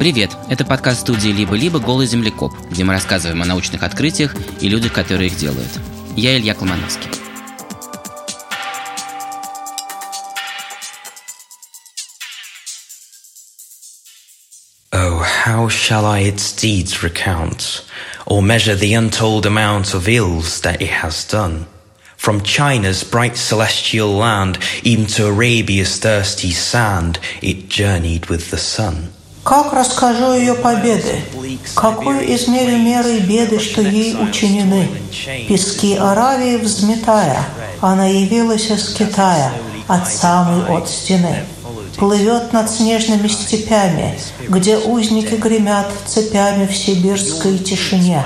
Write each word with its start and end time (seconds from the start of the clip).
Привет! 0.00 0.30
Это 0.48 0.64
подкаст 0.64 1.02
студии 1.02 1.28
«Либо-либо. 1.28 1.78
Голый 1.78 2.06
землекоп», 2.06 2.54
где 2.70 2.84
мы 2.84 2.94
рассказываем 2.94 3.42
о 3.42 3.44
научных 3.44 3.82
открытиях 3.82 4.34
и 4.58 4.66
людях, 4.66 4.94
которые 4.94 5.26
их 5.26 5.36
делают. 5.36 5.68
Я 6.16 6.38
Илья 6.38 6.54
Колмановский. 6.54 7.10
Oh, 14.90 15.22
how 15.44 15.68
shall 15.68 16.06
I 16.06 16.22
its 16.22 16.50
deeds 16.50 17.02
recount, 17.02 17.84
or 18.24 18.40
measure 18.40 18.74
the 18.74 18.94
untold 18.94 19.44
amount 19.44 19.92
of 19.92 20.08
ills 20.08 20.62
that 20.62 20.80
it 20.80 21.02
has 21.02 21.26
done? 21.30 21.66
From 22.16 22.40
China's 22.40 23.04
bright 23.04 23.36
celestial 23.36 24.16
land, 24.16 24.58
even 24.82 25.04
to 25.08 25.26
Arabia's 25.26 25.98
thirsty 25.98 26.52
sand, 26.52 27.18
it 27.42 27.68
journeyed 27.68 28.30
with 28.30 28.50
the 28.50 28.56
sun. 28.56 29.12
Как 29.42 29.72
расскажу 29.72 30.34
ее 30.34 30.54
победы? 30.54 31.22
Какой 31.74 32.34
измерю 32.34 32.78
мерой 32.78 33.20
беды, 33.20 33.58
что 33.58 33.80
ей 33.80 34.14
учинены? 34.14 34.88
Пески 35.48 35.96
Аравии 35.96 36.56
взметая, 36.56 37.42
она 37.80 38.06
явилась 38.06 38.70
из 38.70 38.94
Китая, 38.94 39.52
от 39.88 40.08
самой 40.08 40.64
от 40.66 40.88
стены. 40.88 41.44
Плывет 41.96 42.52
над 42.52 42.70
снежными 42.70 43.28
степями, 43.28 44.18
где 44.48 44.78
узники 44.78 45.34
гремят 45.34 45.86
цепями 46.06 46.66
в 46.66 46.76
сибирской 46.76 47.58
тишине. 47.58 48.24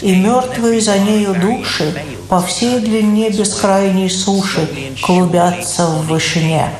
И 0.00 0.14
мертвые 0.14 0.80
за 0.80 0.98
нею 0.98 1.34
души 1.34 1.94
по 2.28 2.42
всей 2.42 2.80
длине 2.80 3.30
бескрайней 3.30 4.10
суши 4.10 4.68
клубятся 5.02 5.86
в 5.86 6.06
вышине. 6.06 6.70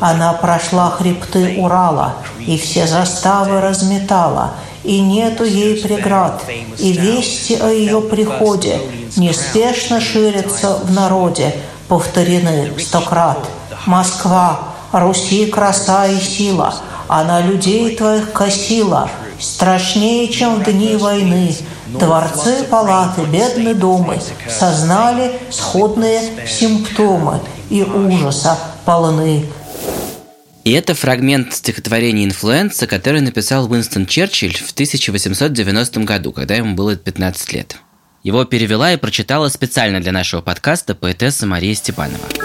Она 0.00 0.32
прошла 0.32 0.90
хребты 0.90 1.56
Урала 1.58 2.14
и 2.38 2.58
все 2.58 2.86
заставы 2.86 3.60
разметала, 3.60 4.54
и 4.82 5.00
нету 5.00 5.44
ей 5.44 5.82
преград, 5.82 6.42
и 6.78 6.92
вести 6.92 7.56
о 7.56 7.68
ее 7.68 8.00
приходе 8.02 8.80
неспешно 9.16 10.00
ширятся 10.00 10.78
в 10.82 10.92
народе, 10.92 11.54
повторены 11.88 12.72
сто 12.78 13.00
крат. 13.00 13.38
Москва, 13.86 14.60
Руси 14.92 15.46
краса 15.46 16.06
и 16.06 16.20
сила, 16.20 16.74
она 17.08 17.40
людей 17.40 17.96
твоих 17.96 18.32
косила, 18.32 19.08
страшнее, 19.40 20.28
чем 20.28 20.62
в 20.62 20.64
дни 20.64 20.96
войны. 20.96 21.54
Дворцы, 21.86 22.64
палаты, 22.64 23.22
бедные 23.22 23.74
дома 23.74 24.14
сознали 24.48 25.38
сходные 25.50 26.22
симптомы 26.46 27.40
и 27.70 27.82
ужаса 27.82 28.58
полны 28.84 29.46
и 30.64 30.72
это 30.72 30.94
фрагмент 30.94 31.54
стихотворения 31.54 32.24
«Инфлюенса», 32.24 32.86
который 32.86 33.20
написал 33.20 33.70
Уинстон 33.70 34.06
Черчилль 34.06 34.56
в 34.56 34.72
1890 34.72 36.00
году, 36.00 36.32
когда 36.32 36.54
ему 36.54 36.74
было 36.74 36.96
15 36.96 37.52
лет. 37.52 37.76
Его 38.22 38.46
перевела 38.46 38.92
и 38.92 38.96
прочитала 38.96 39.48
специально 39.48 40.00
для 40.00 40.12
нашего 40.12 40.40
подкаста 40.40 40.94
поэтесса 40.94 41.46
Мария 41.46 41.74
Степанова. 41.74 42.43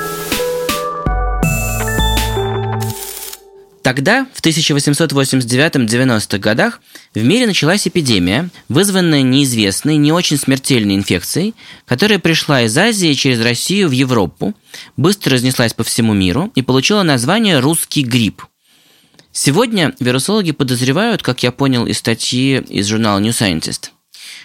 Тогда, 3.89 4.27
в 4.35 4.41
1889-90-х 4.43 6.37
годах, 6.37 6.79
в 7.15 7.23
мире 7.23 7.47
началась 7.47 7.87
эпидемия, 7.87 8.51
вызванная 8.67 9.23
неизвестной, 9.23 9.97
не 9.97 10.11
очень 10.11 10.37
смертельной 10.37 10.93
инфекцией, 10.93 11.55
которая 11.87 12.19
пришла 12.19 12.61
из 12.61 12.77
Азии 12.77 13.13
через 13.13 13.41
Россию 13.41 13.89
в 13.89 13.93
Европу, 13.93 14.53
быстро 14.95 15.33
разнеслась 15.33 15.73
по 15.73 15.83
всему 15.83 16.13
миру 16.13 16.51
и 16.53 16.61
получила 16.61 17.01
название 17.01 17.57
«русский 17.61 18.03
грипп». 18.03 18.45
Сегодня 19.31 19.95
вирусологи 19.99 20.51
подозревают, 20.51 21.23
как 21.23 21.41
я 21.41 21.51
понял 21.51 21.87
из 21.87 21.97
статьи 21.97 22.59
из 22.59 22.85
журнала 22.85 23.17
New 23.17 23.31
Scientist, 23.31 23.89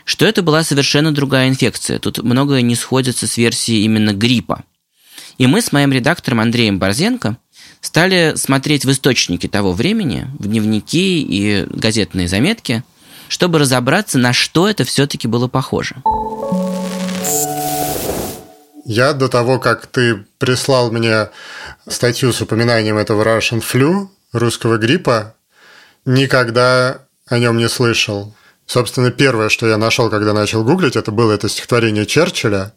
что 0.07 0.25
это 0.25 0.41
была 0.41 0.65
совершенно 0.65 1.13
другая 1.13 1.51
инфекция. 1.51 1.99
Тут 1.99 2.23
многое 2.23 2.63
не 2.63 2.77
сходится 2.77 3.27
с 3.27 3.37
версией 3.37 3.85
именно 3.85 4.15
гриппа. 4.15 4.65
И 5.37 5.47
мы 5.47 5.61
с 5.61 5.71
моим 5.71 5.93
редактором 5.93 6.41
Андреем 6.41 6.79
Борзенко– 6.79 7.37
стали 7.85 8.33
смотреть 8.37 8.87
в 8.87 8.91
источники 8.91 9.47
того 9.47 9.73
времени, 9.73 10.27
в 10.39 10.47
дневники 10.47 11.21
и 11.21 11.67
газетные 11.69 12.29
заметки, 12.29 12.83
чтобы 13.29 13.59
разобраться, 13.59 14.19
на 14.19 14.33
что 14.33 14.69
это 14.69 14.85
все-таки 14.85 15.29
было 15.29 15.49
похоже. 15.49 15.97
Я 18.87 19.13
до 19.13 19.29
того, 19.29 19.59
как 19.59 19.87
ты 19.87 20.25
прислал 20.39 20.91
мне 20.91 21.29
статью 21.87 22.33
с 22.33 22.41
упоминанием 22.41 22.97
этого 22.97 23.23
Russian 23.23 23.63
flu, 23.63 24.09
русского 24.33 24.79
гриппа, 24.79 25.35
никогда 26.07 27.03
о 27.27 27.39
нем 27.39 27.59
не 27.59 27.69
слышал. 27.69 28.35
Собственно, 28.67 29.11
первое, 29.11 29.51
что 29.51 29.67
я 29.67 29.77
нашел, 29.77 30.09
когда 30.09 30.33
начал 30.33 30.65
гуглить, 30.65 30.97
это 30.97 31.13
было 31.13 31.33
это 31.33 31.51
стихотворение 31.51 32.07
Черчилля, 32.07 32.73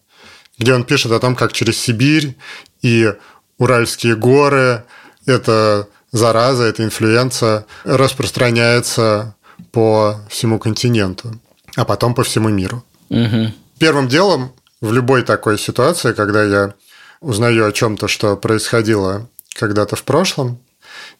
где 0.57 0.73
он 0.73 0.83
пишет 0.83 1.13
о 1.13 1.19
том, 1.19 1.35
как 1.35 1.53
через 1.53 1.77
Сибирь 1.79 2.35
и 2.81 3.13
Уральские 3.57 4.15
горы 4.15 4.83
эта 5.25 5.87
зараза, 6.11 6.63
эта 6.63 6.83
инфлюенция 6.83 7.65
распространяется 7.83 9.35
по 9.71 10.21
всему 10.29 10.59
континенту, 10.59 11.39
а 11.75 11.85
потом 11.85 12.13
по 12.13 12.23
всему 12.23 12.49
миру. 12.49 12.83
Угу. 13.09 13.53
Первым 13.79 14.07
делом 14.07 14.53
в 14.81 14.93
любой 14.93 15.23
такой 15.23 15.57
ситуации, 15.57 16.13
когда 16.13 16.43
я 16.43 16.73
узнаю 17.19 17.67
о 17.67 17.71
чем-то, 17.71 18.07
что 18.07 18.37
происходило 18.37 19.27
когда-то 19.53 19.95
в 19.95 20.03
прошлом, 20.03 20.59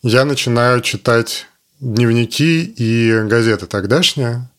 я 0.02 0.26
начинаю 0.26 0.82
читать 0.82 1.48
дневники 1.80 2.64
и 2.64 3.20
газеты 3.24 3.66
тогдашние. 3.66 4.50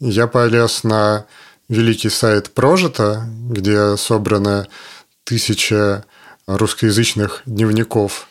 Я 0.00 0.26
полез 0.26 0.82
на 0.82 1.26
великий 1.68 2.10
сайт 2.10 2.50
Прожита, 2.50 3.24
где 3.48 3.96
собраны 3.96 4.66
тысячи 5.24 6.02
русскоязычных 6.46 7.42
дневников. 7.46 8.28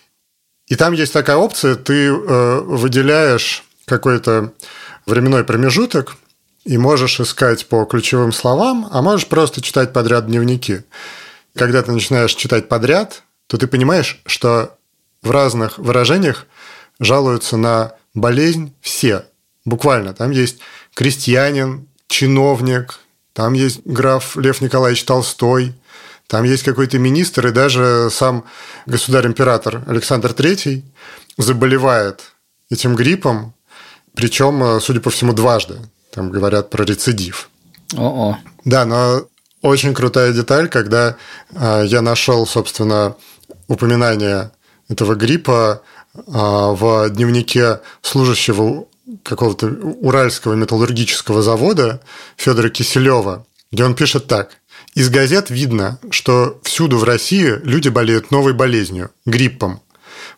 И 0.67 0.75
там 0.75 0.93
есть 0.93 1.13
такая 1.13 1.37
опция, 1.37 1.75
ты 1.75 2.07
э, 2.07 2.59
выделяешь 2.61 3.63
какой-то 3.85 4.53
временной 5.05 5.43
промежуток 5.43 6.15
и 6.63 6.77
можешь 6.77 7.19
искать 7.19 7.67
по 7.67 7.85
ключевым 7.85 8.31
словам, 8.31 8.87
а 8.91 9.01
можешь 9.01 9.27
просто 9.27 9.61
читать 9.61 9.93
подряд 9.93 10.27
дневники. 10.27 10.83
Когда 11.55 11.81
ты 11.81 11.91
начинаешь 11.91 12.33
читать 12.35 12.69
подряд, 12.69 13.23
то 13.47 13.57
ты 13.57 13.67
понимаешь, 13.67 14.21
что 14.25 14.77
в 15.21 15.31
разных 15.31 15.77
выражениях 15.77 16.45
жалуются 16.99 17.57
на 17.57 17.93
болезнь 18.13 18.73
все. 18.81 19.25
Буквально. 19.65 20.13
Там 20.13 20.31
есть 20.31 20.59
крестьянин, 20.93 21.87
чиновник, 22.07 22.99
там 23.33 23.53
есть 23.53 23.81
граф 23.85 24.35
Лев 24.35 24.61
Николаевич 24.61 25.03
Толстой, 25.03 25.73
там 26.31 26.45
есть 26.45 26.63
какой-то 26.63 26.97
министр, 26.97 27.47
и 27.47 27.51
даже 27.51 28.07
сам 28.09 28.45
государь-император 28.85 29.83
Александр 29.85 30.31
III 30.31 30.81
заболевает 31.37 32.21
этим 32.69 32.95
гриппом, 32.95 33.53
причем, 34.15 34.63
э, 34.63 34.79
судя 34.79 35.01
по 35.01 35.09
всему, 35.09 35.33
дважды. 35.33 35.79
Там 36.13 36.29
говорят 36.29 36.69
про 36.69 36.85
рецидив. 36.85 37.49
О-о. 37.97 38.37
Да, 38.63 38.85
но 38.85 39.27
очень 39.61 39.93
крутая 39.93 40.31
деталь, 40.31 40.69
когда 40.69 41.17
э, 41.53 41.83
я 41.87 41.99
нашел, 41.99 42.47
собственно, 42.47 43.17
упоминание 43.67 44.51
этого 44.87 45.15
гриппа 45.15 45.81
э, 46.15 46.21
в 46.23 47.09
дневнике 47.09 47.81
служащего 48.01 48.85
какого-то 49.23 49.67
уральского 49.67 50.53
металлургического 50.53 51.41
завода 51.41 51.99
Федора 52.37 52.69
Киселева, 52.69 53.45
где 53.69 53.83
он 53.83 53.95
пишет 53.95 54.27
так. 54.27 54.60
Из 54.93 55.09
газет 55.09 55.49
видно, 55.49 55.99
что 56.09 56.59
всюду 56.63 56.97
в 56.97 57.03
России 57.03 57.59
люди 57.63 57.89
болеют 57.89 58.31
новой 58.31 58.53
болезнью– 58.53 59.11
гриппом. 59.25 59.81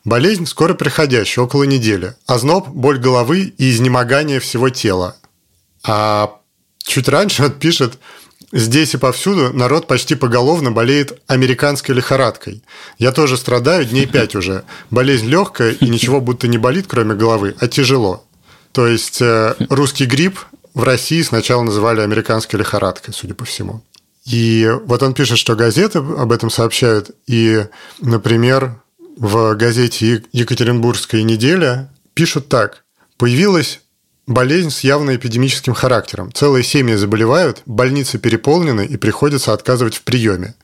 Болезнь 0.05 0.45
скоро 0.45 0.73
приходящая, 0.75 1.45
около 1.45 1.63
недели. 1.63 2.15
Озноб, 2.27 2.67
боль 2.69 2.99
головы 2.99 3.53
и 3.57 3.71
изнемогание 3.71 4.39
всего 4.39 4.69
тела. 4.69 5.17
А 5.83 6.39
чуть 6.77 7.09
раньше 7.09 7.43
он 7.43 7.51
пишет, 7.51 7.97
Здесь 8.55 8.93
и 8.93 8.97
повсюду 8.97 9.51
народ 9.51 9.87
почти 9.87 10.13
поголовно 10.13 10.71
болеет 10.71 11.19
американской 11.25 11.95
лихорадкой. 11.95 12.61
Я 12.99 13.11
тоже 13.11 13.35
страдаю 13.35 13.83
дней 13.83 14.05
пять 14.05 14.35
уже. 14.35 14.63
Болезнь 14.91 15.25
легкая 15.25 15.71
и 15.71 15.89
ничего 15.89 16.21
будто 16.21 16.47
не 16.47 16.59
болит, 16.59 16.85
кроме 16.87 17.15
головы, 17.15 17.55
а 17.59 17.67
тяжело. 17.67 18.27
То 18.71 18.85
есть 18.85 19.23
э, 19.23 19.55
русский 19.69 20.05
грипп 20.05 20.39
в 20.75 20.83
России 20.83 21.23
сначала 21.23 21.63
называли 21.63 22.01
американской 22.01 22.59
лихорадкой, 22.59 23.15
судя 23.15 23.33
по 23.33 23.43
всему. 23.43 23.81
И 24.25 24.69
вот 24.85 25.03
он 25.03 25.13
пишет, 25.13 25.37
что 25.37 25.55
газеты 25.55 25.99
об 25.99 26.31
этом 26.31 26.49
сообщают. 26.49 27.11
И, 27.27 27.65
например, 27.99 28.81
в 29.17 29.53
газете 29.55 30.23
«Екатеринбургская 30.31 31.23
неделя» 31.23 31.91
пишут 32.13 32.47
так. 32.49 32.83
Появилась 33.17 33.81
болезнь 34.25 34.69
с 34.69 34.81
явно 34.81 35.15
эпидемическим 35.15 35.73
характером. 35.73 36.31
Целые 36.31 36.63
семьи 36.63 36.95
заболевают, 36.95 37.61
больницы 37.65 38.17
переполнены 38.17 38.85
и 38.85 38.97
приходится 38.97 39.53
отказывать 39.53 39.95
в 39.95 40.03
приеме. 40.03 40.55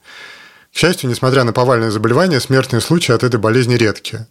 К 0.74 0.78
счастью, 0.78 1.10
несмотря 1.10 1.44
на 1.44 1.52
повальное 1.52 1.92
заболевание, 1.92 2.40
смертные 2.40 2.80
случаи 2.80 3.14
от 3.14 3.24
этой 3.24 3.40
болезни 3.40 3.76
редкие. 3.76 4.28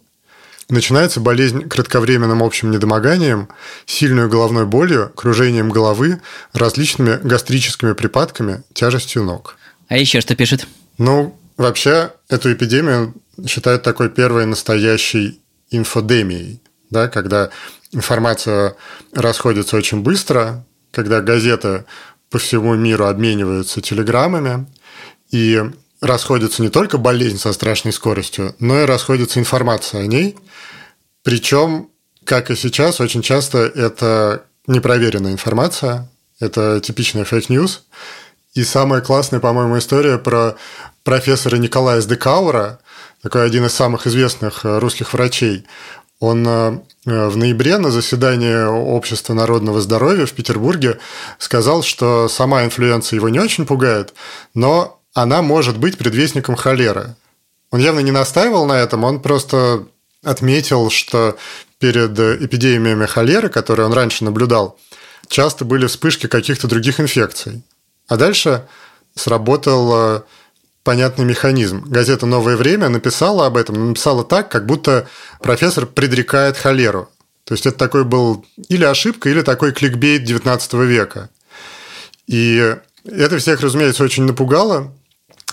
Начинается 0.69 1.19
болезнь 1.19 1.67
кратковременным 1.67 2.43
общим 2.43 2.69
недомоганием, 2.69 3.49
сильной 3.87 4.29
головной 4.29 4.67
болью, 4.67 5.11
кружением 5.15 5.69
головы, 5.69 6.21
различными 6.53 7.17
гастрическими 7.23 7.93
припадками, 7.93 8.61
тяжестью 8.73 9.23
ног. 9.23 9.57
А 9.87 9.97
еще 9.97 10.21
что 10.21 10.35
пишет? 10.35 10.67
Ну, 10.99 11.35
вообще, 11.57 12.11
эту 12.29 12.53
эпидемию 12.53 13.15
считают 13.47 13.81
такой 13.81 14.09
первой 14.09 14.45
настоящей 14.45 15.41
инфодемией, 15.71 16.61
да, 16.91 17.07
когда 17.07 17.49
информация 17.91 18.75
расходится 19.11 19.75
очень 19.75 20.01
быстро, 20.01 20.63
когда 20.91 21.21
газеты 21.21 21.85
по 22.29 22.37
всему 22.37 22.75
миру 22.75 23.05
обмениваются 23.05 23.81
телеграммами, 23.81 24.67
и 25.31 25.63
расходится 26.01 26.61
не 26.61 26.69
только 26.69 26.97
болезнь 26.97 27.37
со 27.37 27.53
страшной 27.53 27.93
скоростью, 27.93 28.55
но 28.59 28.81
и 28.81 28.85
расходится 28.85 29.39
информация 29.39 30.01
о 30.01 30.07
ней. 30.07 30.37
Причем, 31.23 31.89
как 32.23 32.51
и 32.51 32.55
сейчас, 32.55 32.99
очень 32.99 33.21
часто 33.21 33.59
это 33.59 34.45
непроверенная 34.67 35.33
информация, 35.33 36.09
это 36.39 36.79
типичная 36.79 37.25
fake 37.25 37.51
news. 37.51 37.83
И 38.53 38.63
самая 38.63 39.01
классная, 39.01 39.39
по-моему, 39.39 39.77
история 39.77 40.17
про 40.17 40.55
профессора 41.03 41.57
Николая 41.57 42.01
Здекауэра, 42.01 42.79
такой 43.21 43.45
один 43.45 43.65
из 43.65 43.73
самых 43.73 44.07
известных 44.07 44.61
русских 44.63 45.13
врачей. 45.13 45.65
Он 46.19 46.45
э, 46.47 46.79
в 47.05 47.37
ноябре 47.37 47.77
на 47.77 47.91
заседании 47.91 48.65
Общества 48.65 49.33
народного 49.33 49.79
здоровья 49.79 50.25
в 50.25 50.33
Петербурге 50.33 50.99
сказал, 51.37 51.81
что 51.81 52.27
сама 52.27 52.65
инфлюенция 52.65 53.17
его 53.17 53.29
не 53.29 53.39
очень 53.39 53.65
пугает, 53.65 54.13
но 54.53 54.98
она 55.13 55.41
может 55.41 55.77
быть 55.77 55.97
предвестником 55.97 56.55
холеры. 56.55 57.15
Он 57.71 57.79
явно 57.79 57.99
не 57.99 58.11
настаивал 58.11 58.65
на 58.65 58.73
этом, 58.73 59.03
он 59.03 59.21
просто 59.21 59.85
отметил, 60.23 60.89
что 60.89 61.37
перед 61.79 62.19
эпидемиями 62.19 63.05
холеры, 63.05 63.49
которые 63.49 63.85
он 63.85 63.93
раньше 63.93 64.23
наблюдал, 64.23 64.77
часто 65.27 65.65
были 65.65 65.87
вспышки 65.87 66.27
каких-то 66.27 66.67
других 66.67 66.99
инфекций. 66.99 67.63
А 68.07 68.17
дальше 68.17 68.67
сработал 69.15 69.91
э, 69.93 70.21
понятный 70.83 71.25
механизм. 71.25 71.83
Газета 71.85 72.25
«Новое 72.25 72.57
время» 72.57 72.89
написала 72.89 73.45
об 73.45 73.57
этом, 73.57 73.89
написала 73.89 74.23
так, 74.23 74.49
как 74.49 74.65
будто 74.65 75.07
профессор 75.39 75.85
предрекает 75.85 76.57
холеру. 76.57 77.09
То 77.43 77.53
есть 77.53 77.65
это 77.65 77.77
такой 77.77 78.03
был 78.03 78.45
или 78.67 78.83
ошибка, 78.83 79.29
или 79.29 79.41
такой 79.41 79.71
кликбейт 79.71 80.23
19 80.23 80.73
века. 80.73 81.29
И 82.27 82.75
это 83.05 83.37
всех, 83.37 83.61
разумеется, 83.61 84.03
очень 84.03 84.23
напугало. 84.23 84.91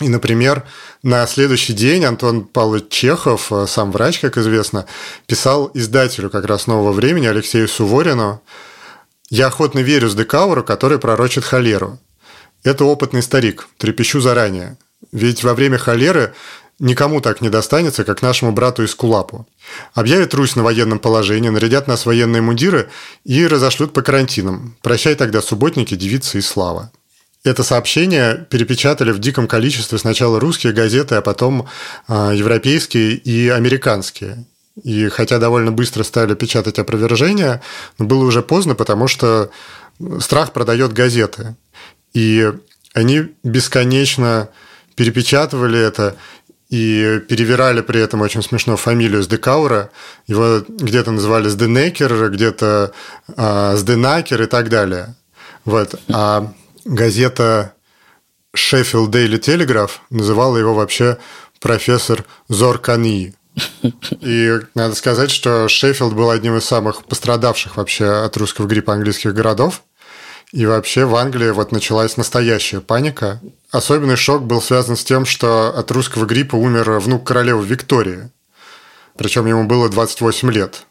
И, 0.00 0.08
например, 0.08 0.64
на 1.02 1.26
следующий 1.26 1.72
день 1.72 2.04
Антон 2.04 2.44
Павлович 2.44 2.88
Чехов, 2.90 3.50
сам 3.66 3.92
врач, 3.92 4.18
как 4.18 4.36
известно, 4.36 4.86
писал 5.26 5.70
издателю 5.72 6.28
как 6.28 6.44
раз 6.44 6.66
«Нового 6.66 6.92
времени» 6.92 7.26
Алексею 7.26 7.66
Суворину 7.66 8.42
«Я 9.30 9.46
охотно 9.46 9.78
верю 9.78 10.08
с 10.08 10.14
Декауру, 10.14 10.62
который 10.62 10.98
пророчит 10.98 11.44
холеру. 11.44 11.98
Это 12.62 12.84
опытный 12.84 13.22
старик, 13.22 13.68
трепещу 13.78 14.20
заранее. 14.20 14.76
Ведь 15.12 15.42
во 15.42 15.54
время 15.54 15.78
холеры 15.78 16.34
никому 16.78 17.20
так 17.20 17.40
не 17.40 17.48
достанется, 17.48 18.04
как 18.04 18.22
нашему 18.22 18.52
брату 18.52 18.82
из 18.82 18.94
Кулапу. 18.94 19.46
Объявят 19.94 20.34
Русь 20.34 20.56
на 20.56 20.62
военном 20.62 20.98
положении, 20.98 21.48
нарядят 21.48 21.86
нас 21.86 22.04
военные 22.04 22.42
мундиры 22.42 22.90
и 23.24 23.46
разошлют 23.46 23.92
по 23.92 24.02
карантинам. 24.02 24.76
Прощай 24.82 25.14
тогда 25.14 25.40
субботники, 25.40 25.94
девицы 25.94 26.38
и 26.38 26.42
слава. 26.42 26.90
Это 27.46 27.62
сообщение 27.62 28.46
перепечатали 28.50 29.12
в 29.12 29.18
диком 29.18 29.46
количестве 29.46 29.98
сначала 29.98 30.40
русские 30.40 30.72
газеты, 30.72 31.14
а 31.14 31.22
потом 31.22 31.68
а, 32.08 32.32
европейские 32.32 33.12
и 33.14 33.48
американские. 33.48 34.44
И 34.82 35.08
хотя 35.08 35.38
довольно 35.38 35.72
быстро 35.72 36.02
стали 36.02 36.34
печатать 36.34 36.78
опровержения, 36.78 37.62
было 37.98 38.24
уже 38.24 38.42
поздно, 38.42 38.74
потому 38.74 39.08
что 39.08 39.50
страх 40.20 40.52
продает 40.52 40.92
газеты. 40.92 41.56
И 42.12 42.52
они 42.94 43.34
бесконечно 43.42 44.48
перепечатывали 44.96 45.78
это 45.78 46.16
и 46.68 47.20
перевирали 47.28 47.80
при 47.80 48.00
этом 48.00 48.22
очень 48.22 48.42
смешно 48.42 48.76
фамилию 48.76 49.22
Сдекаура. 49.22 49.90
Его 50.26 50.64
где-то 50.68 51.12
называли 51.12 51.48
Сденекер, 51.48 52.28
где-то 52.30 52.92
а, 53.36 53.76
Сденакер 53.76 54.42
и 54.42 54.46
так 54.46 54.68
далее. 54.68 55.14
Вот. 55.64 55.94
А 56.08 56.52
газета 56.86 57.74
Sheffield 58.56 59.10
Daily 59.10 59.38
Telegraph 59.38 59.92
называла 60.10 60.56
его 60.56 60.74
вообще 60.74 61.18
профессор 61.60 62.24
Зоркани. 62.48 63.34
И 64.20 64.52
надо 64.74 64.94
сказать, 64.94 65.30
что 65.30 65.68
Шеффилд 65.68 66.14
был 66.14 66.30
одним 66.30 66.56
из 66.56 66.64
самых 66.64 67.04
пострадавших 67.04 67.76
вообще 67.76 68.06
от 68.06 68.36
русского 68.36 68.66
гриппа 68.66 68.92
английских 68.92 69.34
городов. 69.34 69.82
И 70.52 70.64
вообще 70.64 71.04
в 71.06 71.16
Англии 71.16 71.50
вот 71.50 71.72
началась 71.72 72.16
настоящая 72.16 72.80
паника. 72.80 73.40
Особенный 73.70 74.16
шок 74.16 74.44
был 74.44 74.62
связан 74.62 74.96
с 74.96 75.04
тем, 75.04 75.24
что 75.24 75.74
от 75.76 75.90
русского 75.90 76.24
гриппа 76.24 76.54
умер 76.54 76.98
внук 77.00 77.26
королевы 77.26 77.64
Виктории. 77.64 78.30
Причем 79.16 79.46
ему 79.46 79.64
было 79.64 79.88
28 79.88 80.52
лет. 80.52 80.86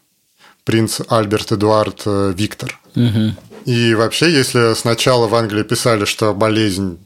Принц 0.64 1.00
Альберт 1.08 1.52
Эдуард 1.52 2.02
э, 2.06 2.32
Виктор. 2.36 2.78
Угу. 2.96 3.34
И 3.66 3.94
вообще, 3.94 4.32
если 4.32 4.74
сначала 4.74 5.26
в 5.26 5.34
Англии 5.34 5.64
писали, 5.64 6.04
что 6.04 6.32
болезнь 6.32 6.98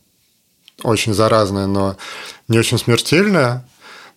очень 0.83 1.15
заразная, 1.15 1.67
но 1.67 1.97
не 2.49 2.59
очень 2.59 2.79
смертельная, 2.79 3.67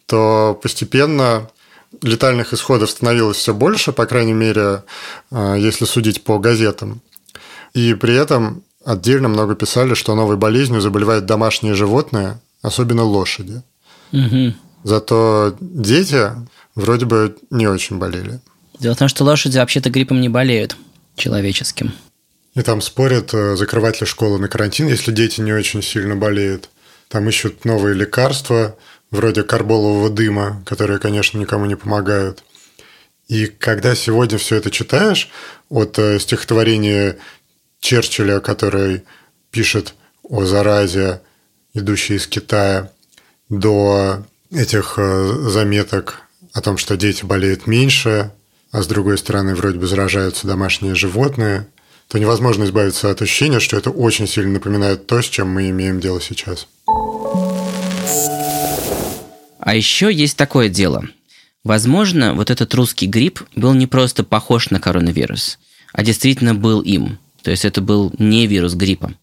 то 0.05 0.59
постепенно 0.61 1.49
летальных 2.01 2.53
исходов 2.53 2.89
становилось 2.89 3.37
все 3.37 3.53
больше, 3.53 3.93
по 3.93 4.05
крайней 4.05 4.33
мере, 4.33 4.83
э, 5.31 5.55
если 5.57 5.85
судить 5.85 6.25
по 6.25 6.37
газетам. 6.37 7.01
И 7.73 7.93
при 7.93 8.13
этом 8.13 8.63
отдельно 8.83 9.29
много 9.29 9.55
писали, 9.55 9.93
что 9.93 10.13
новой 10.13 10.35
болезнью 10.35 10.81
заболевают 10.81 11.25
домашние 11.25 11.75
животные, 11.75 12.41
особенно 12.61 13.03
лошади. 13.03 13.61
Угу. 14.11 14.53
Зато 14.83 15.55
дети 15.61 16.31
вроде 16.75 17.05
бы 17.05 17.37
не 17.49 17.67
очень 17.67 17.99
болели. 17.99 18.41
Дело 18.79 18.95
в 18.95 18.97
том, 18.97 19.07
что 19.07 19.23
лошади 19.23 19.57
вообще-то 19.57 19.89
гриппом 19.89 20.19
не 20.19 20.27
болеют 20.27 20.75
человеческим. 21.15 21.93
И 22.55 22.61
там 22.61 22.81
спорят, 22.81 23.33
э, 23.33 23.55
закрывать 23.55 23.99
ли 24.01 24.07
школу 24.07 24.37
на 24.37 24.47
карантин, 24.47 24.87
если 24.87 25.11
дети 25.11 25.41
не 25.41 25.53
очень 25.53 25.81
сильно 25.81 26.15
болеют. 26.15 26.69
Там 27.07 27.27
ищут 27.27 27.65
новые 27.65 27.95
лекарства, 27.95 28.77
вроде 29.11 29.43
карболового 29.43 30.09
дыма, 30.09 30.63
которые, 30.65 30.99
конечно, 30.99 31.37
никому 31.37 31.65
не 31.65 31.75
помогают. 31.75 32.43
И 33.27 33.47
когда 33.47 33.95
сегодня 33.95 34.37
все 34.37 34.57
это 34.57 34.69
читаешь, 34.69 35.29
от 35.69 35.97
э, 35.97 36.19
стихотворения 36.19 37.17
Черчилля, 37.79 38.39
который 38.39 39.03
пишет 39.49 39.95
о 40.23 40.45
заразе, 40.45 41.21
идущей 41.73 42.17
из 42.17 42.27
Китая, 42.27 42.91
до 43.49 44.23
этих 44.51 44.95
э, 44.97 45.49
заметок 45.49 46.21
о 46.53 46.61
том, 46.61 46.77
что 46.77 46.97
дети 46.97 47.25
болеют 47.25 47.65
меньше, 47.65 48.31
а 48.71 48.81
с 48.81 48.87
другой 48.87 49.17
стороны 49.17 49.55
вроде 49.55 49.79
бы 49.79 49.87
заражаются 49.87 50.47
домашние 50.47 50.95
животные, 50.95 51.67
то 52.13 52.19
невозможно 52.19 52.65
избавиться 52.65 53.09
от 53.09 53.23
ощущения, 53.23 53.59
что 53.59 53.75
это 53.75 53.89
очень 53.89 54.27
сильно 54.27 54.51
напоминает 54.51 55.07
то, 55.07 55.19
с 55.19 55.25
чем 55.25 55.49
мы 55.49 55.71
имеем 55.71 55.99
дело 55.99 56.21
сейчас. 56.21 56.67
А 59.59 59.73
еще 59.73 60.13
есть 60.13 60.37
такое 60.37 60.69
дело. 60.69 61.05
Возможно, 61.63 62.35
вот 62.35 62.51
этот 62.51 62.71
русский 62.75 63.07
грипп 63.07 63.41
был 63.55 63.73
не 63.73 63.87
просто 63.87 64.23
похож 64.23 64.69
на 64.69 64.79
коронавирус, 64.79 65.57
а 65.91 66.03
действительно 66.03 66.53
был 66.53 66.81
им. 66.81 67.17
То 67.41 67.49
есть 67.49 67.65
это 67.65 67.81
был 67.81 68.13
не 68.19 68.45
вирус 68.45 68.75
гриппа. 68.75 69.15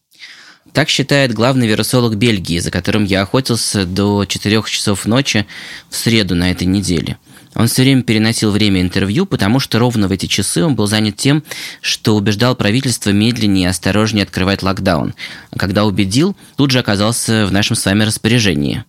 Так 0.73 0.88
считает 0.88 1.32
главный 1.32 1.68
вирусолог 1.68 2.16
Бельгии, 2.16 2.59
за 2.59 2.73
которым 2.73 3.04
я 3.04 3.23
охотился 3.23 3.87
до 3.87 4.25
4 4.25 4.64
часов 4.66 5.06
ночи 5.06 5.47
в 5.90 5.94
среду 5.94 6.35
на 6.35 6.50
этой 6.50 6.66
неделе. 6.66 7.18
Он 7.54 7.66
все 7.66 7.83
время 7.83 8.02
переносил 8.02 8.50
время 8.50 8.80
интервью, 8.80 9.26
потому 9.26 9.59
что 9.59 9.78
ровно 9.78 10.09
в 10.09 10.12
эти 10.12 10.26
часы 10.26 10.64
он 10.64 10.76
был 10.76 10.87
занят 10.87 11.16
тем, 11.16 11.42
что 11.80 12.16
убеждал 12.16 12.54
правительство 12.54 13.11
медленнее 13.11 13.64
и 13.64 13.71
осторожнее 13.71 14.23
открывать 14.23 14.62
локдаун. 14.62 15.14
А 15.50 15.59
когда 15.59 15.85
убедил, 15.85 16.37
тут 16.57 16.71
же 16.71 16.78
оказался 16.78 17.47
в 17.47 17.52
нашем 17.52 17.76
с 17.76 17.85
вами 17.85 18.04
распоряжении. 18.04 18.85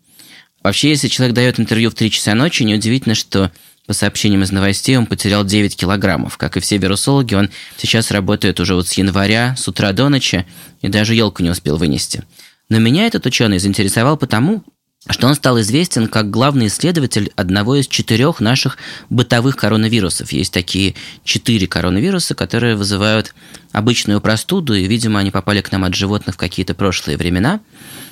Вообще, 0.63 0.89
если 0.89 1.08
человек 1.08 1.36
дает 1.36 1.60
интервью 1.60 1.89
в 1.89 1.96
3 1.96 2.12
часа 2.12 2.36
ночи, 2.36 2.63
неудивительно, 2.63 3.15
что 3.15 3.51
по 3.88 3.94
сообщениям 3.94 4.44
из 4.44 4.51
новостей, 4.51 4.96
он 4.96 5.08
потерял 5.08 5.44
9 5.44 5.75
килограммов. 5.75 6.38
Как 6.38 6.56
и 6.56 6.60
все 6.60 6.77
вирусологи, 6.77 7.34
он 7.34 7.50
сейчас 7.77 8.12
работает 8.12 8.60
уже 8.60 8.75
вот 8.75 8.88
с 8.88 8.94
января, 8.94 9.56
с 9.58 9.68
утра 9.68 9.91
до 9.91 10.08
ночи, 10.10 10.46
и 10.82 10.88
даже 10.88 11.15
елку 11.15 11.41
не 11.41 11.50
успел 11.50 11.77
вынести. 11.77 12.24
Но 12.70 12.77
меня 12.77 13.08
этот 13.08 13.25
ученый 13.25 13.58
заинтересовал 13.58 14.18
потому, 14.18 14.63
что 15.10 15.27
он 15.27 15.34
стал 15.34 15.60
известен 15.60 16.08
как 16.08 16.29
главный 16.29 16.67
исследователь 16.67 17.31
одного 17.36 17.75
из 17.75 17.88
четырех 17.88 18.39
наших 18.39 18.77
бытовых 19.10 19.55
коронавирусов. 19.55 20.31
Есть 20.31 20.53
такие 20.53 20.93
четыре 21.24 21.65
коронавируса, 21.67 22.36
которые 22.36 22.75
вызывают 22.75 23.34
обычную 23.72 24.22
простуду, 24.22 24.75
и, 24.75 24.86
видимо, 24.86 25.20
они 25.20 25.31
попали 25.31 25.62
к 25.62 25.72
нам 25.72 25.86
от 25.86 25.96
животных 25.96 26.36
в 26.36 26.38
какие-то 26.38 26.75
прошлые 26.75 27.17
времена. 27.17 27.62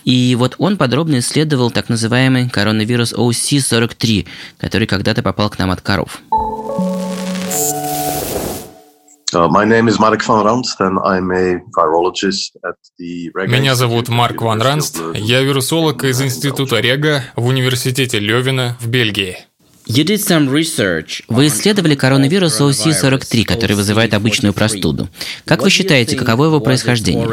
И 0.04 0.36
вот 0.36 0.56
он 0.58 0.78
подробно 0.78 1.20
исследовал 1.20 1.70
так 1.70 1.90
называемый 1.90 2.50
коронавирус 2.50 3.14
OC-43, 3.14 4.28
который 4.58 4.88
когда-то 4.88 5.22
попал 5.22 5.52
к 5.52 5.60
нам 5.60 5.70
от 5.70 5.82
коров. 5.82 6.22
Меня 13.48 13.76
зовут 13.76 14.10
Марк 14.10 14.42
Ван 14.42 14.60
Ранст. 14.60 15.00
Я 15.14 15.42
вирусолог 15.42 16.04
из 16.04 16.20
Института 16.20 16.80
Рега 16.80 17.24
в 17.36 17.46
Университете 17.46 18.18
Левина 18.18 18.76
в 18.80 18.88
Бельгии. 18.88 19.38
Вы 21.28 21.48
исследовали 21.48 21.94
коронавирус 21.94 22.60
OC43, 22.60 23.44
который 23.44 23.76
вызывает 23.76 24.16
обычную 24.16 24.54
простуду. 24.54 25.10
Как 25.46 25.62
вы 25.62 25.70
считаете, 25.70 26.16
каково 26.16 26.46
его 26.46 26.60
происхождение? 26.60 27.28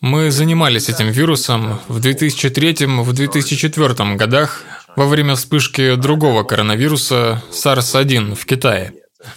Мы 0.00 0.30
занимались 0.30 0.88
этим 0.88 1.10
вирусом 1.10 1.80
в 1.88 1.98
2003-2004 1.98 4.16
годах 4.16 4.62
во 4.96 5.06
время 5.06 5.34
вспышки 5.34 5.94
другого 5.96 6.42
коронавируса 6.42 7.42
SARS-1 7.50 8.34
в 8.34 8.44
Китае. 8.46 8.92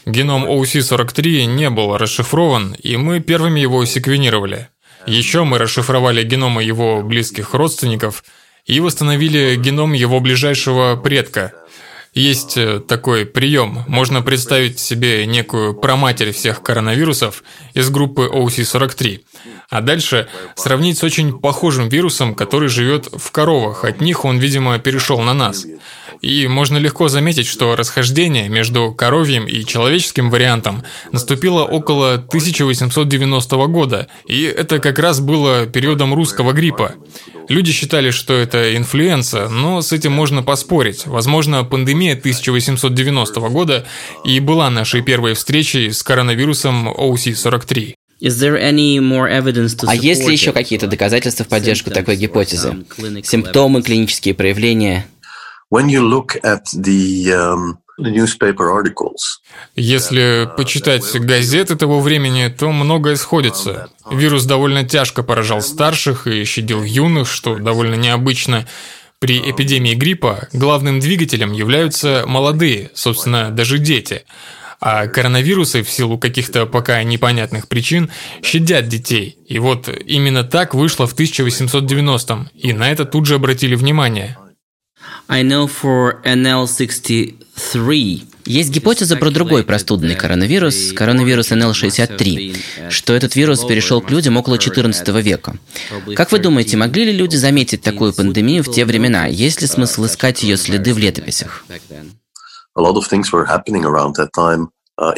Геном 0.06 0.46
OC43 0.46 1.46
не 1.46 1.70
был 1.70 1.98
расшифрован, 1.98 2.74
и 2.74 2.98
мы 2.98 3.20
первыми 3.20 3.60
его 3.60 3.86
секвенировали. 3.86 4.70
Еще 5.06 5.44
мы 5.44 5.60
расшифровали 5.60 6.24
геномы 6.24 6.64
его 6.64 7.04
близких 7.04 7.54
родственников 7.54 8.24
и 8.66 8.80
восстановили 8.80 9.56
геном 9.56 9.94
его 9.94 10.20
ближайшего 10.20 10.96
предка. 10.96 11.54
Есть 12.16 12.56
э, 12.56 12.80
такой 12.80 13.26
прием. 13.26 13.84
Можно 13.88 14.22
представить 14.22 14.80
себе 14.80 15.26
некую 15.26 15.74
проматерь 15.74 16.32
всех 16.32 16.64
коронавирусов 16.64 17.44
из 17.74 17.90
группы 17.90 18.30
OC43. 18.34 19.22
А 19.70 19.82
дальше 19.82 20.30
сравнить 20.56 20.98
с 20.98 21.04
очень 21.04 21.38
похожим 21.38 21.90
вирусом, 21.90 22.34
который 22.34 22.70
живет 22.70 23.10
в 23.12 23.32
коровах. 23.32 23.84
От 23.84 24.00
них 24.00 24.24
он, 24.24 24.38
видимо, 24.38 24.80
перешел 24.80 25.20
на 25.20 25.34
нас. 25.34 25.66
И 26.26 26.48
можно 26.48 26.78
легко 26.78 27.08
заметить, 27.08 27.46
что 27.46 27.76
расхождение 27.76 28.50
между 28.50 28.92
коровьим 28.92 29.46
и 29.46 29.64
человеческим 29.64 30.32
вариантом 30.32 30.82
наступило 31.12 31.64
около 31.64 32.16
1890 32.16 33.68
года, 33.68 34.08
и 34.26 34.42
это 34.42 34.80
как 34.80 34.98
раз 34.98 35.20
было 35.20 35.68
периодом 35.68 36.16
русского 36.16 36.52
гриппа. 36.52 36.96
Люди 37.48 37.72
считали, 37.72 38.10
что 38.10 38.34
это 38.34 38.76
инфлюенса, 38.76 39.50
но 39.50 39.84
с 39.84 39.92
этим 39.94 40.14
можно 40.14 40.42
поспорить. 40.42 41.06
Возможно, 41.06 41.64
пандемия 41.64 42.14
1890 42.14 43.40
года 43.42 43.86
и 44.24 44.40
была 44.40 44.72
нашей 44.72 45.04
первой 45.04 45.36
встречей 45.36 45.94
с 45.94 46.02
коронавирусом 46.02 46.90
OC-43. 46.90 47.94
А 49.88 49.96
есть 49.96 50.26
ли 50.26 50.34
еще 50.34 50.54
какие-то 50.54 50.88
доказательства 50.88 51.44
в 51.44 51.50
поддержку 51.50 51.92
такой 51.92 52.16
гипотезы? 52.16 52.70
Um, 52.98 53.24
Симптомы, 53.24 53.84
клинические 53.84 54.34
проявления? 54.34 55.06
When 55.76 55.90
you 55.90 56.02
look 56.02 56.38
at 56.44 56.64
the 56.74 57.34
um, 57.34 57.78
если 59.76 60.50
почитать 60.58 61.04
газеты 61.16 61.78
того 61.78 62.02
времени, 62.02 62.50
то 62.50 62.70
многое 62.74 63.16
сходится. 63.16 63.88
Вирус 64.12 64.44
довольно 64.44 64.84
тяжко 64.84 65.24
поражал 65.24 65.62
старших 65.62 66.28
и 66.28 66.44
щадил 66.44 66.84
юных, 66.84 67.30
что 67.30 67.56
довольно 67.56 67.96
необычно. 67.96 68.68
При 69.20 69.40
эпидемии 69.40 69.96
гриппа 69.96 70.50
главным 70.52 71.00
двигателем 71.00 71.54
являются 71.54 72.26
молодые, 72.28 72.92
собственно, 72.96 73.50
даже 73.50 73.80
дети. 73.80 74.26
А 74.82 75.08
коронавирусы 75.08 75.82
в 75.82 75.90
силу 75.90 76.18
каких-то 76.18 76.66
пока 76.66 77.02
непонятных 77.02 77.70
причин 77.70 78.12
щадят 78.44 78.90
детей. 78.90 79.38
И 79.48 79.58
вот 79.58 79.88
именно 79.88 80.44
так 80.44 80.74
вышло 80.74 81.08
в 81.08 81.16
1890-м, 81.16 82.50
и 82.54 82.74
на 82.74 82.92
это 82.92 83.06
тут 83.06 83.26
же 83.26 83.36
обратили 83.36 83.76
внимание. 83.76 84.38
I 85.28 85.44
know 85.44 85.68
for 85.68 86.22
NL63 86.24 88.28
есть 88.46 88.70
гипотеза 88.70 89.18
про 89.18 89.32
другой 89.32 89.64
простудный 89.64 90.16
коронавирус, 90.16 90.94
коронавирус 90.94 91.52
NL63, 91.52 92.92
что 92.92 93.14
этот 93.14 93.36
вирус 93.36 93.66
перешел 93.66 94.02
к 94.02 94.12
людям 94.12 94.38
около 94.38 94.56
XIV 94.56 95.22
века. 95.22 95.58
Как 96.16 96.32
вы 96.32 96.38
думаете, 96.38 96.78
могли 96.78 97.06
ли 97.06 97.12
люди 97.12 97.38
заметить 97.38 97.82
такую 97.82 98.14
пандемию 98.14 98.64
в 98.64 98.72
те 98.72 98.86
времена? 98.86 99.26
Есть 99.26 99.62
ли 99.62 99.68
смысл 99.68 100.06
искать 100.06 100.44
ее 100.44 100.58
следы 100.58 100.94
в 100.94 101.00
летописях? 101.00 101.66
A 102.78 102.82
lot 102.82 102.96
of 102.96 103.08
things 103.10 103.32
were 103.32 103.48
happening 103.48 103.84
around 103.84 104.16
that 104.18 104.30
time. 104.36 104.68
Uh, 104.98 105.14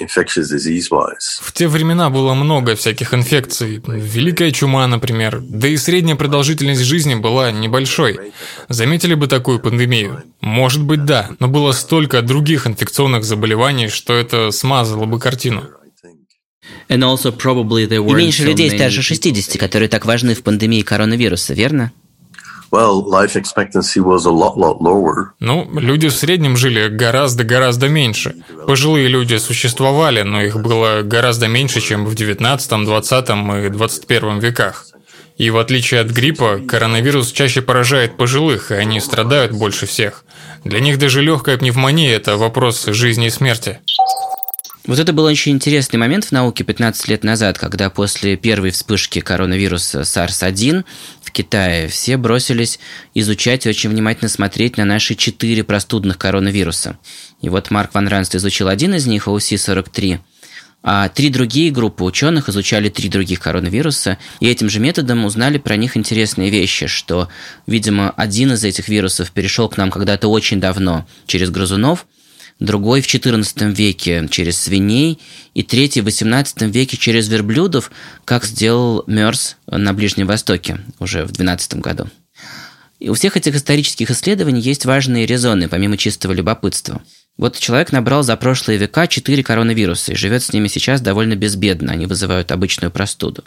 в 1.40 1.52
те 1.54 1.68
времена 1.68 2.10
было 2.10 2.34
много 2.34 2.76
всяких 2.76 3.14
инфекций. 3.14 3.80
Великая 3.86 4.52
чума, 4.52 4.88
например. 4.88 5.40
Да 5.42 5.68
и 5.68 5.78
средняя 5.78 6.16
продолжительность 6.16 6.82
жизни 6.82 7.14
была 7.14 7.52
небольшой. 7.52 8.34
Заметили 8.70 9.14
бы 9.14 9.28
такую 9.28 9.60
пандемию? 9.60 10.24
Может 10.42 10.82
быть, 10.82 11.06
да. 11.06 11.30
Но 11.40 11.48
было 11.48 11.74
столько 11.74 12.24
других 12.24 12.66
инфекционных 12.66 13.24
заболеваний, 13.24 13.88
что 13.90 14.14
это 14.14 14.50
смазало 14.50 15.06
бы 15.06 15.20
картину. 15.20 15.68
И 16.90 18.24
меньше 18.24 18.46
людей 18.46 18.72
старше 18.72 19.04
60, 19.04 19.60
которые 19.60 19.90
так 19.90 20.06
важны 20.06 20.34
в 20.34 20.42
пандемии 20.42 20.82
коронавируса, 20.82 21.54
верно? 21.54 21.92
Ну, 25.40 25.68
люди 25.80 26.08
в 26.10 26.14
среднем 26.14 26.58
жили 26.58 26.90
гораздо-гораздо 26.90 27.88
меньше. 27.88 28.36
Пожилые 28.66 29.08
люди 29.08 29.36
существовали, 29.38 30.24
но 30.24 30.42
их 30.42 30.60
было 30.62 31.02
гораздо 31.04 31.48
меньше, 31.48 31.80
чем 31.80 32.06
в 32.06 32.16
19, 32.16 32.86
20 32.86 33.30
и 33.66 33.70
21 33.70 34.40
веках. 34.40 34.86
И 35.38 35.52
в 35.52 35.58
отличие 35.58 36.02
от 36.02 36.08
гриппа, 36.08 36.60
коронавирус 36.68 37.32
чаще 37.32 37.62
поражает 37.62 38.18
пожилых, 38.18 38.72
и 38.72 38.76
они 38.76 39.00
страдают 39.00 39.52
больше 39.52 39.86
всех. 39.86 40.26
Для 40.64 40.80
них 40.80 40.98
даже 40.98 41.22
легкая 41.22 41.58
пневмония– 41.58 42.16
это 42.16 42.38
вопрос 42.38 42.86
жизни 42.88 43.28
и 43.28 43.30
смерти. 43.30 43.80
Вот 44.88 45.00
это 45.00 45.12
был 45.12 45.26
очень 45.26 45.52
интересный 45.52 46.00
момент 46.00 46.24
в 46.24 46.32
науке 46.32 46.64
15 46.64 47.10
лет 47.10 47.26
назад, 47.26 47.58
когда 47.58 47.90
после 47.90 48.38
первой 48.38 48.72
вспышки 48.72 49.20
коронавируса 49.20 50.00
SARS-1 50.00 50.86
в 51.22 51.32
Китае 51.32 51.90
все 51.90 52.16
бросились 52.16 52.80
изучать 53.14 53.66
и 53.66 53.70
очень 53.70 53.90
внимательно 53.90 54.30
смотреть 54.30 54.78
на 54.78 54.86
наши 54.86 55.16
четыре 55.16 55.66
простудных 55.66 56.18
коронавируса. 56.18 56.98
И 57.42 57.50
вот 57.50 57.70
Марк 57.70 57.94
Ван 57.94 58.08
Ранст 58.08 58.36
изучил 58.36 58.70
один 58.70 58.96
из 58.96 59.06
них, 59.08 59.28
OC-43, 59.28 60.20
а 60.84 61.10
три 61.10 61.30
другие 61.30 61.70
группы 61.70 62.06
ученых 62.06 62.48
изучали 62.48 62.88
три 62.88 63.10
других 63.10 63.42
коронавируса, 63.42 64.18
и 64.40 64.48
этим 64.48 64.70
же 64.70 64.80
методом 64.80 65.26
узнали 65.26 65.58
про 65.58 65.76
них 65.76 65.98
интересные 65.98 66.50
вещи, 66.50 66.88
что, 66.88 67.28
видимо, 67.66 68.12
один 68.12 68.54
из 68.54 68.64
этих 68.64 68.88
вирусов 68.88 69.32
перешел 69.32 69.68
к 69.68 69.76
нам 69.76 69.92
когда-то 69.92 70.30
очень 70.30 70.62
давно 70.62 71.06
через 71.26 71.50
грызунов– 71.50 72.06
другой 72.60 73.02
в 73.02 73.06
XIV 73.06 73.74
веке 73.74 74.28
через 74.30 74.58
свиней 74.60 75.20
и 75.54 75.64
третий 75.64 76.02
в 76.02 76.08
XVIII 76.08 76.70
веке 76.72 76.98
через 76.98 77.28
верблюдов, 77.28 77.92
как 78.26 78.46
сделал 78.46 79.04
Мерс 79.08 79.58
на 79.68 79.94
Ближнем 79.94 80.28
Востоке 80.28 80.80
уже 81.00 81.26
в 81.26 81.32
XII 81.32 81.80
году. 81.80 82.10
И 83.00 83.10
у 83.10 83.14
всех 83.14 83.38
этих 83.38 83.56
исторических 83.56 84.10
исследований 84.10 84.62
есть 84.62 84.86
важные 84.86 85.26
резоны, 85.26 85.68
помимо 85.68 85.98
чистого 85.98 86.34
любопытства– 86.34 87.02
вот 87.38 87.58
человек 87.60 87.92
набрал 87.92 88.24
за 88.24 88.36
прошлые 88.36 88.80
века 88.80 89.08
4 89.08 89.44
коронавируса 89.44 90.12
и 90.12 90.16
живет 90.16 90.44
с 90.44 90.54
ними 90.54 90.68
сейчас 90.68 91.02
довольно 91.02 91.36
безбедно, 91.36 91.92
они 91.94 92.08
вызывают 92.08 92.52
обычную 92.52 92.92
простуду. 92.92 93.44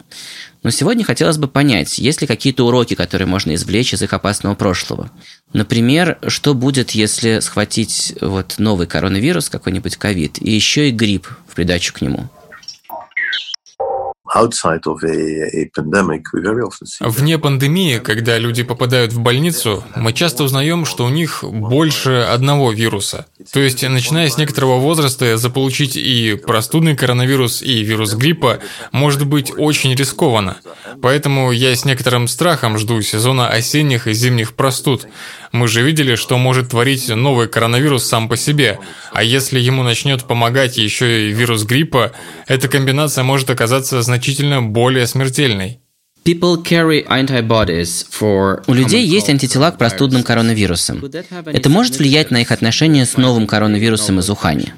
Но 0.63 0.71
сегодня 0.71 1.03
хотелось 1.03 1.37
бы 1.37 1.47
понять, 1.47 1.97
есть 1.97 2.21
ли 2.21 2.27
какие-то 2.27 2.65
уроки, 2.65 2.95
которые 2.95 3.27
можно 3.27 3.53
извлечь 3.55 3.93
из 3.93 4.01
их 4.01 4.13
опасного 4.13 4.55
прошлого. 4.55 5.11
Например, 5.53 6.17
что 6.27 6.53
будет, 6.53 6.91
если 6.91 7.39
схватить 7.39 8.13
вот 8.21 8.55
новый 8.57 8.87
коронавирус, 8.87 9.49
какой-нибудь 9.49 9.97
ковид, 9.97 10.37
и 10.41 10.51
еще 10.51 10.89
и 10.89 10.91
грипп 10.91 11.27
в 11.47 11.55
придачу 11.55 11.93
к 11.93 12.01
нему– 12.01 12.29
Вне 17.01 17.37
пандемии, 17.37 17.97
когда 17.97 18.37
люди 18.37 18.63
попадают 18.63 19.11
в 19.11 19.19
больницу, 19.19 19.83
мы 19.93 20.13
часто 20.13 20.45
узнаем, 20.45 20.85
что 20.85 21.03
у 21.03 21.09
них 21.09 21.43
больше 21.43 22.25
одного 22.29 22.71
вируса. 22.71 23.25
То 23.51 23.59
есть, 23.59 23.83
начиная 23.83 24.29
с 24.29 24.37
некоторого 24.37 24.79
возраста, 24.79 25.35
заполучить 25.35 25.97
и 25.97 26.35
простудный 26.35 26.95
коронавирус, 26.95 27.61
и 27.61 27.83
вирус 27.83 28.13
гриппа 28.13 28.59
может 28.93 29.27
быть 29.27 29.51
очень 29.57 29.93
рискованно. 29.95 30.55
Поэтому 31.01 31.51
я 31.51 31.75
с 31.75 31.83
некоторым 31.83 32.29
страхом 32.29 32.77
жду 32.77 33.01
сезона 33.01 33.49
осенних 33.49 34.07
и 34.07 34.13
зимних 34.13 34.53
простуд. 34.53 35.07
Мы 35.51 35.67
же 35.67 35.81
видели, 35.81 36.15
что 36.15 36.37
может 36.37 36.69
творить 36.69 37.09
новый 37.09 37.49
коронавирус 37.49 38.05
сам 38.05 38.29
по 38.29 38.37
себе. 38.37 38.79
А 39.11 39.23
если 39.23 39.59
ему 39.59 39.83
начнет 39.83 40.23
помогать 40.23 40.77
еще 40.77 41.27
и 41.27 41.33
вирус 41.33 41.63
гриппа, 41.63 42.13
эта 42.47 42.69
комбинация 42.69 43.25
может 43.25 43.49
оказаться 43.49 44.01
значительно 44.01 44.20
более 44.71 45.07
смертельной. 45.07 45.79
У 48.67 48.73
людей 48.73 49.05
есть 49.05 49.29
антитела 49.29 49.71
к 49.71 49.79
простудным 49.79 50.23
коронавирусам. 50.23 51.03
Это 51.45 51.69
может 51.69 51.97
влиять 51.97 52.29
на 52.29 52.41
их 52.41 52.51
отношения 52.51 53.05
с 53.05 53.17
новым 53.17 53.47
коронавирусом 53.47 54.19
из 54.19 54.29
Ухани? 54.29 54.73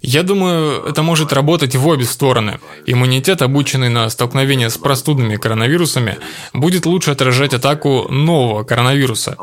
Я 0.00 0.24
думаю, 0.24 0.82
это 0.84 1.04
может 1.04 1.32
работать 1.32 1.76
в 1.76 1.86
обе 1.86 2.04
стороны. 2.04 2.58
Иммунитет, 2.86 3.40
обученный 3.40 3.88
на 3.88 4.10
столкновение 4.10 4.68
с 4.68 4.76
простудными 4.76 5.36
коронавирусами, 5.36 6.18
будет 6.52 6.86
лучше 6.86 7.12
отражать 7.12 7.54
атаку 7.54 8.08
нового 8.10 8.64
коронавируса. 8.64 9.36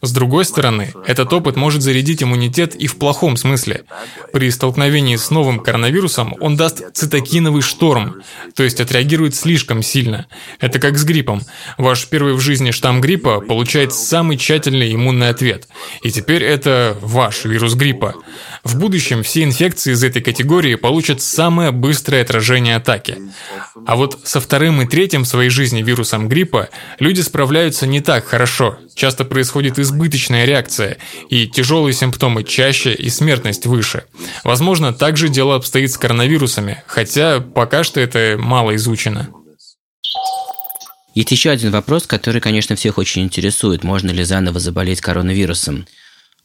С 0.00 0.12
другой 0.12 0.44
стороны, 0.44 0.92
этот 1.08 1.32
опыт 1.32 1.56
может 1.56 1.82
зарядить 1.82 2.22
иммунитет 2.22 2.76
и 2.76 2.86
в 2.86 2.98
плохом 2.98 3.36
смысле. 3.36 3.84
При 4.32 4.48
столкновении 4.52 5.16
с 5.16 5.30
новым 5.30 5.58
коронавирусом 5.58 6.36
он 6.38 6.54
даст 6.54 6.84
цитокиновый 6.94 7.62
шторм, 7.62 8.22
то 8.54 8.62
есть 8.62 8.80
отреагирует 8.80 9.34
слишком 9.34 9.82
сильно. 9.82 10.28
Это 10.60 10.78
как 10.78 10.98
с 10.98 11.04
гриппом. 11.04 11.42
Ваш 11.78 12.06
первый 12.06 12.34
в 12.34 12.40
жизни 12.40 12.70
штамм 12.70 13.00
гриппа 13.00 13.40
получает 13.40 13.92
самый 13.92 14.36
тщательный 14.36 14.94
иммунный 14.94 15.30
ответ. 15.30 15.66
И 16.04 16.12
теперь 16.12 16.44
это 16.44 16.96
ваш 17.02 17.44
вирус 17.44 17.74
гриппа 17.74 17.87
гриппа. 17.88 18.14
В 18.64 18.78
будущем 18.78 19.22
все 19.22 19.44
инфекции 19.44 19.92
из 19.92 20.04
этой 20.04 20.20
категории 20.20 20.74
получат 20.74 21.22
самое 21.22 21.70
быстрое 21.72 22.22
отражение 22.22 22.76
атаки. 22.76 23.18
А 23.86 23.96
вот 23.96 24.20
со 24.24 24.40
вторым 24.40 24.82
и 24.82 24.86
третьим 24.86 25.24
в 25.24 25.28
своей 25.28 25.50
жизни 25.50 25.82
вирусом 25.82 26.28
гриппа 26.28 26.68
люди 26.98 27.22
справляются 27.22 27.86
не 27.86 28.00
так 28.00 28.26
хорошо. 28.26 28.78
Часто 28.94 29.24
происходит 29.24 29.78
избыточная 29.78 30.44
реакция, 30.44 30.98
и 31.30 31.46
тяжелые 31.46 31.94
симптомы 31.94 32.44
чаще, 32.44 32.92
и 32.92 33.08
смертность 33.08 33.66
выше. 33.66 34.04
Возможно, 34.44 34.92
также 34.92 35.28
дело 35.28 35.54
обстоит 35.54 35.90
с 35.90 35.98
коронавирусами, 35.98 36.82
хотя 36.86 37.40
пока 37.40 37.84
что 37.84 38.00
это 38.00 38.36
мало 38.38 38.74
изучено. 38.76 39.28
Есть 41.14 41.32
еще 41.32 41.50
один 41.50 41.70
вопрос, 41.70 42.06
который, 42.06 42.40
конечно, 42.40 42.76
всех 42.76 42.98
очень 42.98 43.22
интересует. 43.22 43.82
Можно 43.82 44.10
ли 44.10 44.24
заново 44.24 44.60
заболеть 44.60 45.00
коронавирусом? 45.00 45.86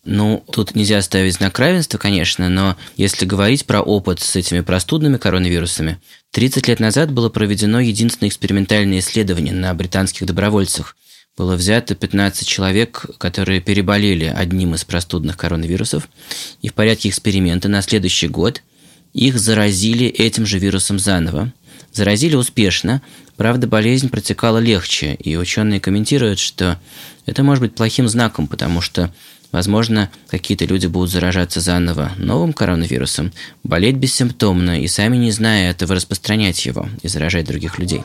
Ну, 0.06 0.44
тут 0.52 0.76
нельзя 0.76 1.02
ставить 1.02 1.36
знак 1.36 1.58
равенства, 1.60 1.98
конечно, 1.98 2.50
но 2.50 2.76
если 2.98 3.26
говорить 3.26 3.66
про 3.66 3.82
опыт 3.82 4.20
с 4.20 4.36
этими 4.36 4.60
простудными 4.60 5.16
коронавирусами, 5.16 5.98
30 6.32 6.68
лет 6.68 6.82
назад 6.82 7.12
было 7.12 7.30
проведено 7.30 7.80
единственное 7.80 8.28
экспериментальное 8.28 9.00
исследование 9.00 9.54
на 9.54 9.74
британских 9.74 10.28
добровольцах. 10.28 10.98
Было 11.38 11.56
взято 11.56 11.96
15 11.96 12.46
человек, 12.46 13.06
которые 13.18 13.62
переболели 13.62 14.26
одним 14.26 14.76
из 14.76 14.84
простудных 14.84 15.38
коронавирусов, 15.38 16.10
и 16.62 16.68
в 16.68 16.74
порядке 16.74 17.08
эксперимента 17.08 17.70
на 17.70 17.82
следующий 17.82 18.28
год 18.28 18.62
их 19.14 19.40
заразили 19.40 20.08
этим 20.08 20.46
же 20.46 20.60
вирусом 20.60 21.00
заново. 21.00 21.54
Заразили 21.94 22.36
успешно, 22.36 23.02
правда, 23.38 23.68
болезнь 23.68 24.10
протекала 24.10 24.58
легче, 24.58 25.16
и 25.16 25.38
ученые 25.38 25.80
комментируют, 25.80 26.40
что 26.40 26.78
это 27.26 27.42
может 27.42 27.62
быть 27.62 27.76
плохим 27.76 28.10
знаком, 28.10 28.48
потому 28.48 28.82
что 28.82 29.14
Возможно, 29.54 30.10
какие-то 30.30 30.66
люди 30.66 30.88
будут 30.88 31.12
заражаться 31.12 31.62
заново 31.62 32.12
новым 32.18 32.54
коронавирусом, 32.54 33.32
болеть 33.64 33.96
бессимптомно 33.96 34.82
и 34.82 34.88
сами 34.88 35.16
не 35.16 35.32
зная 35.32 35.70
этого 35.70 35.94
распространять 35.94 36.66
его 36.66 36.90
и 37.04 37.08
заражать 37.08 37.46
других 37.46 37.78
людей. 37.78 38.02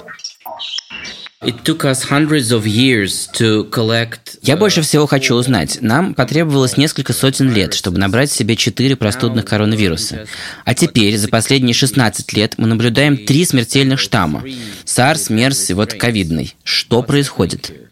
Я 4.43 4.57
больше 4.57 4.83
всего 4.83 5.07
хочу 5.07 5.37
узнать. 5.37 5.79
Нам 5.81 6.13
потребовалось 6.13 6.77
несколько 6.77 7.15
сотен 7.15 7.51
лет, 7.55 7.73
чтобы 7.73 7.99
набрать 7.99 8.31
себе 8.31 8.55
четыре 8.55 8.97
простудных 8.97 9.47
коронавируса. 9.47 10.27
А 10.67 10.75
теперь, 10.75 11.17
за 11.17 11.29
последние 11.29 11.75
16 11.75 12.33
лет, 12.35 12.55
мы 12.59 12.67
наблюдаем 12.67 13.17
три 13.25 13.47
смертельных 13.47 14.01
штамма. 14.01 14.45
SARS, 14.85 15.31
MERS 15.31 15.71
и 15.71 15.75
вот 15.75 15.95
ковидный. 15.95 16.55
Что 16.63 17.03
происходит? 17.03 17.88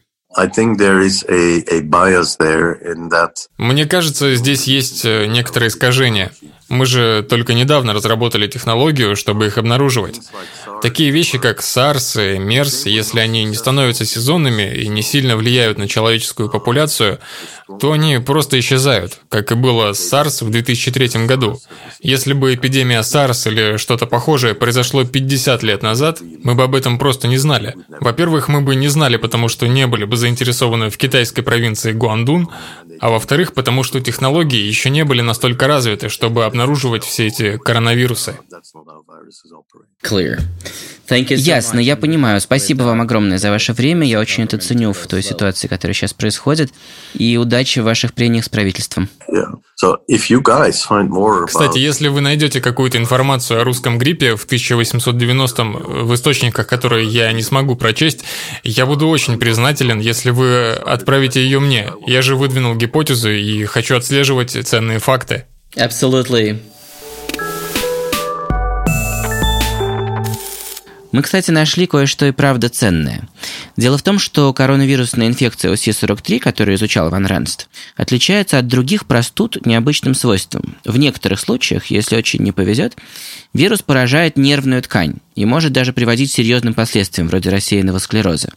Мне 3.59 3.87
кажется, 3.87 4.35
здесь 4.35 4.64
есть 4.64 5.05
э, 5.05 5.26
некоторые 5.26 5.69
искажения. 5.69 6.31
Мы 6.69 6.85
же 6.87 7.25
только 7.29 7.55
недавно 7.55 7.93
разработали 7.93 8.49
технологию, 8.49 9.15
чтобы 9.17 9.47
их 9.47 9.59
обнаруживать. 9.59 10.21
Такие 10.83 11.11
вещи, 11.11 11.39
как 11.39 11.61
SARS 11.61 12.37
и 12.37 12.39
MERS, 12.39 12.89
если 12.89 13.21
они 13.21 13.45
не 13.45 13.55
становятся 13.55 14.05
сезонными 14.05 14.75
и 14.75 14.89
не 14.89 15.02
сильно 15.02 15.37
влияют 15.37 15.79
на 15.79 15.89
человеческую 15.89 16.50
популяцию, 16.50 17.19
то 17.81 17.93
они 17.93 18.19
просто 18.19 18.59
исчезают, 18.59 19.19
как 19.29 19.52
и 19.52 19.55
было 19.55 19.93
с 19.93 20.13
SARS 20.13 20.45
в 20.45 20.50
2003 20.50 21.26
году. 21.26 21.59
Если 22.00 22.33
бы 22.33 22.55
эпидемия 22.55 23.00
SARS 23.00 23.49
или 23.50 23.76
что-то 23.76 24.07
похожее 24.07 24.55
произошло 24.55 25.05
50 25.05 25.63
лет 25.63 25.83
назад, 25.83 26.21
мы 26.43 26.55
бы 26.55 26.65
об 26.65 26.75
этом 26.75 26.99
просто 26.99 27.29
не 27.29 27.39
знали. 27.39 27.75
Во-первых, 28.00 28.49
мы 28.49 28.61
бы 28.61 28.76
не 28.76 28.89
знали, 28.89 29.17
потому 29.17 29.49
что 29.49 29.67
не 29.67 29.87
были 29.87 30.05
бы 30.05 30.17
заинтересованы 30.17 30.91
в 30.91 30.97
китайской 30.97 31.43
провинции 31.43 31.93
Гуандун, 31.93 32.49
а 33.00 33.11
во-вторых, 33.11 33.52
потому 33.52 33.83
что 33.83 34.00
технологии 34.00 34.61
еще 34.61 34.91
не 34.91 35.05
были 35.05 35.21
настолько 35.21 35.67
развиты, 35.67 36.09
чтобы 36.09 36.45
обнаруживать 36.56 37.04
все 37.04 37.26
эти 37.26 37.58
коронавирусы. 37.58 38.34
Clear. 40.02 40.40
Ясно, 41.08 41.78
я 41.78 41.97
понимаю. 41.97 42.40
Спасибо 42.40 42.84
вам 42.84 43.02
огромное 43.02 43.38
за 43.38 43.50
ваше 43.50 43.75
время. 43.75 44.06
Я 44.06 44.19
очень 44.19 44.45
это 44.45 44.58
ценю 44.58 44.92
в 44.92 45.06
той 45.06 45.23
ситуации, 45.23 45.69
которая 45.69 45.95
сейчас 45.95 46.14
происходит. 46.14 46.73
И 47.14 47.36
удачи 47.36 47.80
в 47.80 47.84
ваших 47.84 48.14
прениях 48.14 48.45
с 48.45 48.49
правительством. 48.49 49.08
Кстати, 51.47 51.78
если 51.78 52.08
вы 52.08 52.21
найдете 52.23 52.60
какую-то 52.60 52.97
информацию 52.99 53.60
о 53.60 53.64
русском 53.64 53.99
гриппе 53.99 54.34
в 54.34 54.47
1890-м 54.47 56.06
в 56.06 56.14
источниках, 56.14 56.66
которые 56.66 57.06
я 57.06 57.30
не 57.32 57.42
смогу 57.42 57.76
прочесть, 57.76 58.25
я 58.64 58.86
буду 58.86 59.08
очень 59.08 59.38
признателен, 59.38 60.00
если 60.00 60.30
вы 60.30 60.71
отправите 60.71 61.42
ее 61.42 61.60
мне. 61.60 61.92
Я 62.06 62.23
же 62.23 62.34
выдвинул 62.34 62.75
гипотезу 62.75 63.30
и 63.30 63.64
хочу 63.64 63.97
отслеживать 63.97 64.52
ценные 64.66 64.99
факты. 64.99 65.45
Absolutely. 65.76 66.58
Мы, 71.12 71.23
кстати, 71.23 71.50
нашли 71.50 71.86
кое-что 71.86 72.26
и 72.26 72.32
правда 72.32 72.69
ценное. 72.69 73.26
Дело 73.76 73.97
в 73.97 74.02
том, 74.02 74.19
что 74.19 74.52
коронавирусная 74.52 75.28
инфекция 75.28 75.71
ОСИ-43, 75.71 76.39
которую 76.41 76.76
изучал 76.76 77.08
Ван 77.08 77.25
Ранст, 77.25 77.69
отличается 77.97 78.58
от 78.58 78.67
других 78.67 79.06
простуд 79.06 79.65
необычным 79.65 80.15
свойством. 80.15 80.76
В 80.84 80.99
некоторых 80.99 81.41
случаях, 81.41 81.86
если 81.86 82.17
очень 82.17 82.43
не 82.43 82.52
повезет, 82.52 82.97
вирус 83.54 83.80
поражает 83.80 84.36
нервную 84.36 84.82
ткань 84.82 85.17
и 85.34 85.47
может 85.47 85.73
даже 85.73 85.95
приводить 85.95 86.30
к 86.30 86.34
серьезным 86.34 86.75
последствиям, 86.75 87.28
вроде 87.28 87.49
рассеянного 87.49 87.99
склероза. 87.99 88.50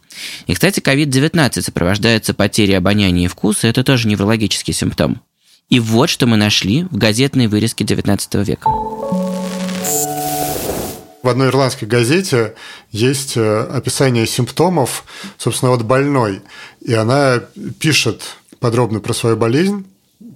И, 0.47 0.53
кстати, 0.53 0.81
COVID-19 0.81 1.61
сопровождается 1.61 2.33
потерей 2.33 2.77
обоняния 2.77 3.25
и 3.25 3.29
вкуса, 3.29 3.67
это 3.67 3.85
тоже 3.85 4.07
неврологический 4.09 4.73
симптом. 4.73 5.21
И 5.69 5.79
вот 5.79 6.09
что 6.09 6.25
мы 6.25 6.35
нашли 6.35 6.83
в 6.85 6.97
газетной 6.97 7.47
вырезке 7.47 7.85
XIX 7.85 8.43
века. 8.43 8.69
В 11.21 11.27
одной 11.27 11.49
ирландской 11.49 11.85
газете 11.85 12.55
есть 12.91 13.37
э, 13.37 13.61
описание 13.61 14.25
симптомов, 14.25 15.03
собственно, 15.37 15.71
вот 15.71 15.83
больной. 15.83 16.41
И 16.81 16.93
она 16.93 17.43
пишет 17.79 18.23
подробно 18.59 18.99
про 18.99 19.13
свою 19.13 19.35
болезнь, 19.35 19.85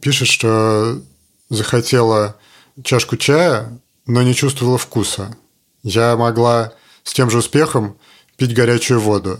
пишет, 0.02 0.28
что 0.28 1.02
захотела 1.50 2.38
чашку 2.84 3.18
чая, 3.18 3.80
но 4.06 4.22
не 4.22 4.36
чувствовала 4.36 4.78
вкуса. 4.78 5.36
Я 5.82 6.16
могла 6.16 6.74
с 7.04 7.14
тем 7.14 7.32
же 7.32 7.40
успехом 7.40 7.98
пить 8.38 8.54
горячую 8.54 9.00
воду. 9.00 9.40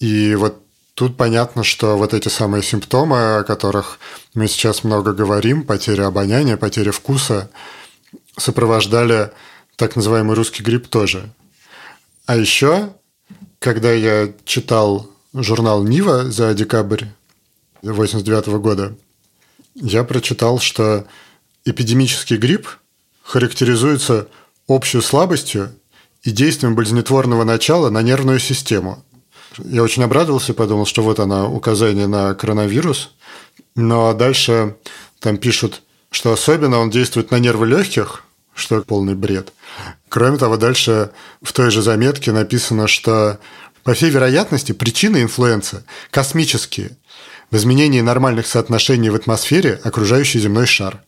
И 0.00 0.34
вот 0.34 0.61
тут 1.02 1.16
понятно, 1.16 1.64
что 1.64 1.98
вот 1.98 2.14
эти 2.14 2.28
самые 2.28 2.62
симптомы, 2.62 3.38
о 3.38 3.42
которых 3.42 3.98
мы 4.34 4.46
сейчас 4.46 4.84
много 4.84 5.12
говорим, 5.12 5.64
потеря 5.64 6.06
обоняния, 6.06 6.56
потеря 6.56 6.92
вкуса, 6.92 7.50
сопровождали 8.36 9.32
так 9.74 9.96
называемый 9.96 10.36
русский 10.36 10.62
грипп 10.62 10.86
тоже. 10.86 11.28
А 12.26 12.36
еще, 12.36 12.92
когда 13.58 13.90
я 13.92 14.32
читал 14.44 15.10
журнал 15.34 15.82
«Нива» 15.82 16.30
за 16.30 16.54
декабрь 16.54 17.06
1989 17.80 18.46
года, 18.62 18.94
я 19.74 20.04
прочитал, 20.04 20.60
что 20.60 21.04
эпидемический 21.64 22.36
грипп 22.36 22.68
характеризуется 23.24 24.28
общей 24.68 25.00
слабостью 25.00 25.74
и 26.22 26.30
действием 26.30 26.76
болезнетворного 26.76 27.42
начала 27.42 27.90
на 27.90 28.02
нервную 28.02 28.38
систему. 28.38 29.04
Я 29.58 29.82
очень 29.82 30.02
обрадовался, 30.02 30.54
подумал, 30.54 30.86
что 30.86 31.02
вот 31.02 31.20
она 31.20 31.46
указание 31.46 32.06
на 32.06 32.34
коронавирус. 32.34 33.10
Но 33.74 34.12
дальше 34.12 34.76
там 35.18 35.36
пишут, 35.36 35.82
что 36.10 36.32
особенно 36.32 36.78
он 36.78 36.90
действует 36.90 37.30
на 37.30 37.38
нервы 37.38 37.66
легких, 37.66 38.24
что 38.54 38.82
полный 38.82 39.14
бред. 39.14 39.52
Кроме 40.08 40.38
того, 40.38 40.56
дальше 40.56 41.10
в 41.40 41.52
той 41.52 41.70
же 41.70 41.82
заметке 41.82 42.32
написано, 42.32 42.86
что 42.86 43.38
по 43.82 43.94
всей 43.94 44.10
вероятности 44.10 44.72
причины 44.72 45.22
инфлюенса 45.22 45.84
космические 46.10 46.96
в 47.50 47.56
изменении 47.56 48.00
нормальных 48.00 48.46
соотношений 48.46 49.10
в 49.10 49.14
атмосфере 49.14 49.80
окружающий 49.84 50.38
земной 50.38 50.66
шар. 50.66 51.02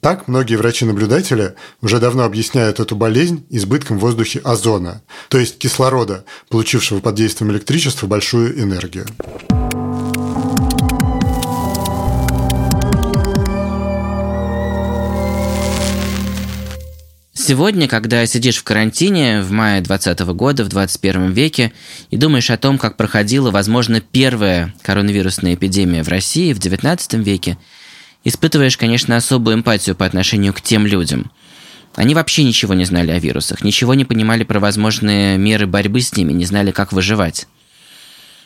Так 0.00 0.28
многие 0.28 0.56
врачи-наблюдатели 0.56 1.54
уже 1.80 1.98
давно 1.98 2.24
объясняют 2.24 2.80
эту 2.80 2.96
болезнь 2.96 3.46
избытком 3.50 3.98
в 3.98 4.02
воздухе 4.02 4.40
озона, 4.40 5.02
то 5.28 5.38
есть 5.38 5.58
кислорода, 5.58 6.24
получившего 6.48 7.00
под 7.00 7.14
действием 7.14 7.50
электричества 7.52 8.06
большую 8.06 8.60
энергию. 8.60 9.06
Сегодня, 17.32 17.86
когда 17.86 18.26
сидишь 18.26 18.56
в 18.56 18.64
карантине 18.64 19.40
в 19.40 19.52
мае 19.52 19.80
2020 19.80 20.34
года, 20.34 20.64
в 20.64 20.68
21 20.68 21.30
веке, 21.30 21.72
и 22.10 22.16
думаешь 22.16 22.50
о 22.50 22.58
том, 22.58 22.76
как 22.76 22.96
проходила, 22.96 23.52
возможно, 23.52 24.00
первая 24.00 24.74
коронавирусная 24.82 25.54
эпидемия 25.54 26.02
в 26.02 26.08
России 26.08 26.52
в 26.52 26.58
19 26.58 27.14
веке, 27.24 27.56
испытываешь, 28.28 28.76
конечно, 28.76 29.16
особую 29.16 29.56
эмпатию 29.56 29.96
по 29.96 30.04
отношению 30.04 30.52
к 30.52 30.60
тем 30.60 30.86
людям. 30.86 31.30
Они 31.94 32.14
вообще 32.14 32.44
ничего 32.44 32.74
не 32.74 32.84
знали 32.84 33.10
о 33.10 33.18
вирусах, 33.18 33.64
ничего 33.64 33.94
не 33.94 34.04
понимали 34.04 34.44
про 34.44 34.60
возможные 34.60 35.38
меры 35.38 35.66
борьбы 35.66 36.00
с 36.00 36.14
ними, 36.14 36.32
не 36.32 36.44
знали, 36.44 36.70
как 36.70 36.92
выживать. 36.92 37.46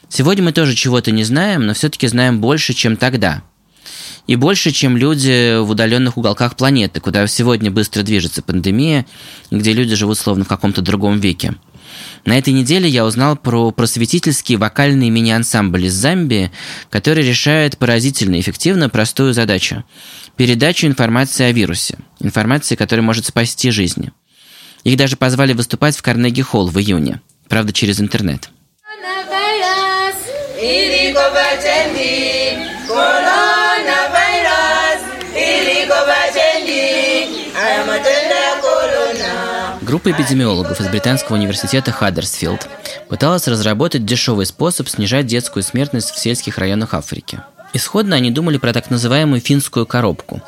Сегодня 0.09 0.45
мы 0.45 0.53
тоже 0.53 0.75
чего-то 0.75 1.11
не 1.11 1.25
знаем, 1.25 1.67
но 1.67 1.75
все-таки 1.75 2.07
знаем 2.07 2.41
больше, 2.41 2.75
чем 2.75 2.97
тогда– 2.97 3.43
и 4.27 4.37
больше, 4.37 4.71
чем 4.71 4.97
люди 4.97 5.59
в 5.59 5.71
удаленных 5.71 6.17
уголках 6.17 6.55
планеты, 6.55 7.01
куда 7.01 7.27
сегодня 7.27 7.71
быстро 7.71 8.03
движется 8.03 8.43
пандемия, 8.43 9.07
где 9.51 9.73
люди 9.73 9.97
живут 9.97 10.19
словно 10.19 10.45
в 10.45 10.49
каком-то 10.49 10.83
другом 10.83 11.19
веке. 11.19 11.55
На 12.25 12.37
этой 12.37 12.53
неделе 12.53 12.89
я 12.89 13.05
узнал 13.05 13.37
про 13.37 13.71
просветительский 13.71 14.57
вокальный 14.57 15.09
мини-ансамбль 15.09 15.87
из 15.87 15.95
Замбии, 15.95 16.51
который 16.91 17.27
решает 17.27 17.79
поразительно 17.79 18.39
эффективно 18.39 18.89
простую 18.89 19.33
задачу– 19.33 19.85
передачу 20.37 20.87
информации 20.87 21.45
о 21.45 21.53
вирусе, 21.53 21.99
информации, 22.21 22.75
которая 22.75 23.05
может 23.05 23.27
спасти 23.27 23.71
жизни. 23.71 24.13
Их 24.85 24.97
даже 24.97 25.17
позвали 25.17 25.53
выступать 25.53 25.97
в 25.97 26.03
Карнеги-холл 26.03 26.69
в 26.69 26.79
июне, 26.79 27.21
правда, 27.49 27.73
через 27.73 28.01
интернет. 28.01 28.49
Группа 39.91 40.13
эпидемиологов 40.13 40.81
из 40.81 40.87
британского 40.87 41.35
университета 41.35 41.91
Хаддерсфилд 41.91 42.69
пыталась 43.09 43.49
разработать 43.49 44.05
дешевый 44.05 44.47
способ 44.47 44.89
снижать 44.89 45.27
детскую 45.27 45.65
смертность 45.65 46.13
в 46.13 46.19
сельских 46.21 46.59
районах 46.59 46.95
Африки. 46.95 47.41
Исходно 47.73 48.15
они 48.15 48.31
думали 48.31 48.59
про 48.59 48.73
так 48.73 48.89
называемую 48.89 49.41
финскую 49.41 49.87
коробку. 49.87 50.43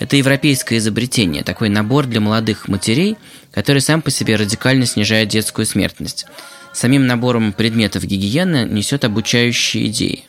Это 0.00 0.16
европейское 0.16 0.80
изобретение, 0.80 1.44
такой 1.44 1.68
набор 1.68 2.06
для 2.06 2.18
молодых 2.18 2.66
матерей, 2.66 3.16
который 3.52 3.82
сам 3.82 4.02
по 4.02 4.10
себе 4.10 4.34
радикально 4.34 4.84
снижает 4.84 5.28
детскую 5.28 5.64
смертность. 5.64 6.26
Самим 6.72 7.06
набором 7.06 7.52
предметов 7.52 8.02
гигиены 8.02 8.66
несет 8.68 9.04
обучающие 9.04 9.86
идеи. 9.86 10.24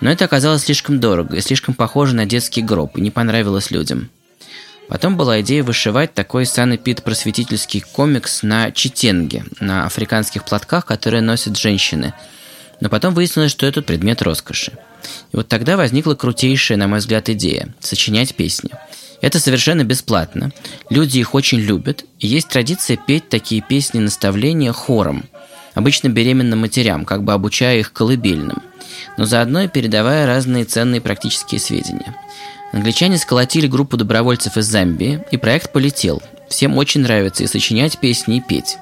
Но 0.00 0.10
это 0.10 0.24
оказалось 0.24 0.64
слишком 0.64 0.98
дорого 0.98 1.36
и 1.36 1.40
слишком 1.40 1.72
похоже 1.72 2.16
на 2.16 2.26
детский 2.26 2.62
гроб, 2.62 2.98
и 2.98 3.00
не 3.00 3.12
понравилось 3.12 3.70
людям– 3.70 4.10
Потом 4.88 5.16
была 5.16 5.40
идея 5.40 5.64
вышивать 5.64 6.14
такой 6.14 6.46
санэпид 6.46 7.02
просветительский 7.02 7.80
комикс 7.80 8.42
на 8.42 8.70
читенге, 8.70 9.44
на 9.58 9.86
африканских 9.86 10.44
платках, 10.44 10.86
которые 10.86 11.22
носят 11.22 11.56
женщины. 11.56 12.14
Но 12.80 12.88
потом 12.88 13.14
выяснилось, 13.14 13.50
что 13.50 13.66
это 13.66 13.82
предмет 13.82 14.22
роскоши. 14.22 14.72
И 15.32 15.36
вот 15.36 15.48
тогда 15.48 15.76
возникла 15.76 16.14
крутейшая, 16.14 16.78
на 16.78 16.88
мой 16.88 17.00
взгляд, 17.00 17.28
идея– 17.28 17.74
сочинять 17.80 18.34
песни. 18.34 18.70
Это 19.20 19.40
совершенно 19.40 19.82
бесплатно. 19.82 20.52
Люди 20.90 21.18
их 21.18 21.34
очень 21.34 21.58
любят. 21.58 22.04
И 22.20 22.26
есть 22.26 22.48
традиция 22.48 22.96
петь 22.96 23.28
такие 23.28 23.62
песни-наставления 23.62 24.72
хором. 24.72 25.24
Обычно 25.74 26.08
беременным 26.08 26.60
матерям, 26.60 27.04
как 27.04 27.24
бы 27.24 27.32
обучая 27.32 27.78
их 27.78 27.92
колыбельным. 27.92 28.62
Но 29.16 29.24
заодно 29.24 29.62
и 29.62 29.68
передавая 29.68 30.26
разные 30.26 30.64
ценные 30.64 31.00
практические 31.00 31.60
сведения– 31.60 32.14
Англичане 32.76 33.16
сколотили 33.16 33.66
группу 33.66 33.96
добровольцев 33.96 34.58
из 34.58 34.66
Замбии, 34.66 35.24
и 35.30 35.38
проект 35.38 35.72
полетел. 35.72 36.22
Всем 36.50 36.76
очень 36.76 37.00
нравится 37.00 37.42
и 37.42 37.46
сочинять 37.46 37.98
песни, 37.98 38.36
и 38.36 38.40
петь. 38.42 38.76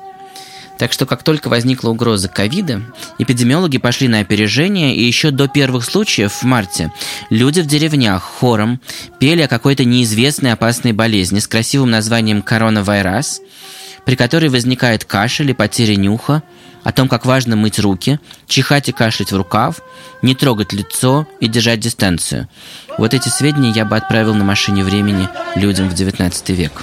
Так 0.79 0.93
что 0.93 1.07
как 1.07 1.23
только 1.23 1.49
возникла 1.49 1.91
угроза 1.91 2.29
ковида, 2.29 2.83
эпидемиологи 3.21 3.79
пошли 3.79 4.09
на 4.09 4.19
опережение, 4.19 4.97
и 4.97 5.05
еще 5.05 5.31
до 5.31 5.47
первых 5.47 5.85
случаев 5.85 6.33
в 6.33 6.43
марте 6.43 6.91
люди 7.31 7.61
в 7.61 7.67
деревнях 7.67 8.25
хором 8.25 8.81
пели 9.21 9.43
о 9.43 9.49
какой-то 9.49 9.85
неизвестной 9.85 10.55
опасной 10.55 10.91
болезни 10.91 11.39
с 11.39 11.47
красивым 11.47 11.93
названием 11.93 12.43
коронавирус, 12.43 13.43
при 14.05 14.17
которой 14.17 14.49
возникает 14.49 15.05
кашель 15.05 15.51
и 15.51 15.55
потеря 15.55 15.97
нюха, 15.97 16.43
о 16.83 16.93
том, 16.93 17.09
как 17.09 17.25
важно 17.25 17.57
мыть 17.57 17.79
руки, 17.79 18.21
чихать 18.47 18.91
и 18.91 18.93
кашлять 18.93 19.33
в 19.33 19.37
рукав, 19.37 19.81
не 20.21 20.35
трогать 20.35 20.73
лицо 20.73 21.27
и 21.41 21.49
держать 21.49 21.81
дистанцию. 21.81 22.47
Вот 22.99 23.15
эти 23.15 23.29
сведения 23.31 23.71
я 23.71 23.87
бы 23.87 23.97
отправил 23.97 24.35
на 24.35 24.45
машине 24.45 24.85
времени 24.85 25.29
людям 25.57 25.89
в 25.89 25.95
19 25.95 26.51
век. 26.51 26.83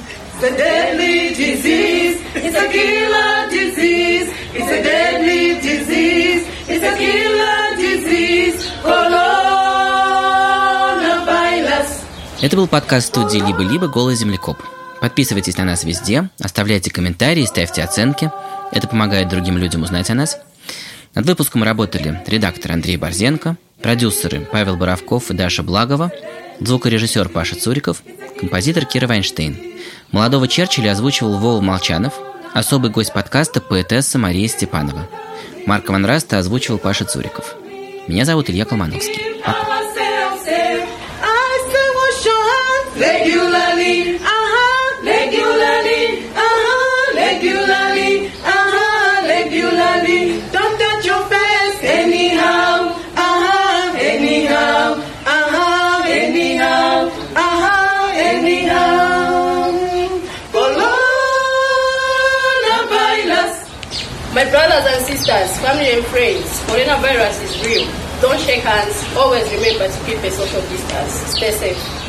Это 12.41 12.55
был 12.57 12.67
подкаст 12.67 13.10
студии 13.10 13.38
«Либо-либо. 13.38 13.88
Голый 13.88 14.15
землекоп». 14.15 14.57
Подписывайтесь 15.02 15.58
на 15.58 15.66
нас 15.66 15.84
везде, 15.84 16.30
оставляйте 16.40 16.92
комментарии, 16.92 17.46
ставьте 17.46 17.84
оценки– 17.84 18.32
это 18.72 18.88
помогает 18.88 19.28
другим 19.28 19.58
людям 19.58 19.84
узнать 19.84 20.10
о 20.10 20.16
нас. 20.16 20.38
Над 21.14 21.26
выпуском 21.26 21.64
работали 21.64 22.22
редактор 22.26 22.72
Андрей 22.72 22.98
Борзенко, 22.98 23.58
продюсеры 23.82 24.48
Павел 24.50 24.78
Боровков 24.78 25.30
и 25.30 25.34
Даша 25.34 25.62
Благова, 25.62 26.12
звукорежиссер 26.60 27.30
Паша 27.30 27.56
Цуриков, 27.56 28.02
композитор 28.40 28.86
Кира 28.86 29.08
Вайнштейн. 29.08 29.58
Молодого 30.12 30.48
Черчилля 30.48 30.92
озвучивал 30.92 31.38
Вова 31.38 31.62
Молчанов, 31.62 32.14
особый 32.54 32.92
гость 32.92 33.14
подкаста 33.14 33.60
поэтесса 33.60 34.18
Мария 34.18 34.48
Степанова. 34.48 35.08
Марка 35.66 35.92
Ван 35.92 36.06
Ранста 36.06 36.39
озвучивал 36.40 36.78
Паша 36.78 37.06
Цуриков. 37.06 37.56
Меня 38.08 38.26
зовут 38.26 38.50
Илья 38.50 38.66
Колмановский. 38.66 39.42
Пока. 39.46 39.81
My 64.34 64.50
brothers 64.50 64.86
and 64.88 65.06
sisters, 65.06 65.60
family 65.60 65.91
and 65.91 66.06
friends, 66.06 66.62
coronavirus 66.62 67.44
is 67.44 67.65
real. 67.65 67.86
Don't 68.22 68.39
shake 68.39 68.63
hands. 68.63 69.04
Always 69.13 69.44
remember 69.52 69.89
to 69.89 70.06
keep 70.06 70.24
a 70.24 70.32
social 70.32 70.62
distance. 70.70 71.12
Stay 71.36 71.52
safe. 71.52 72.01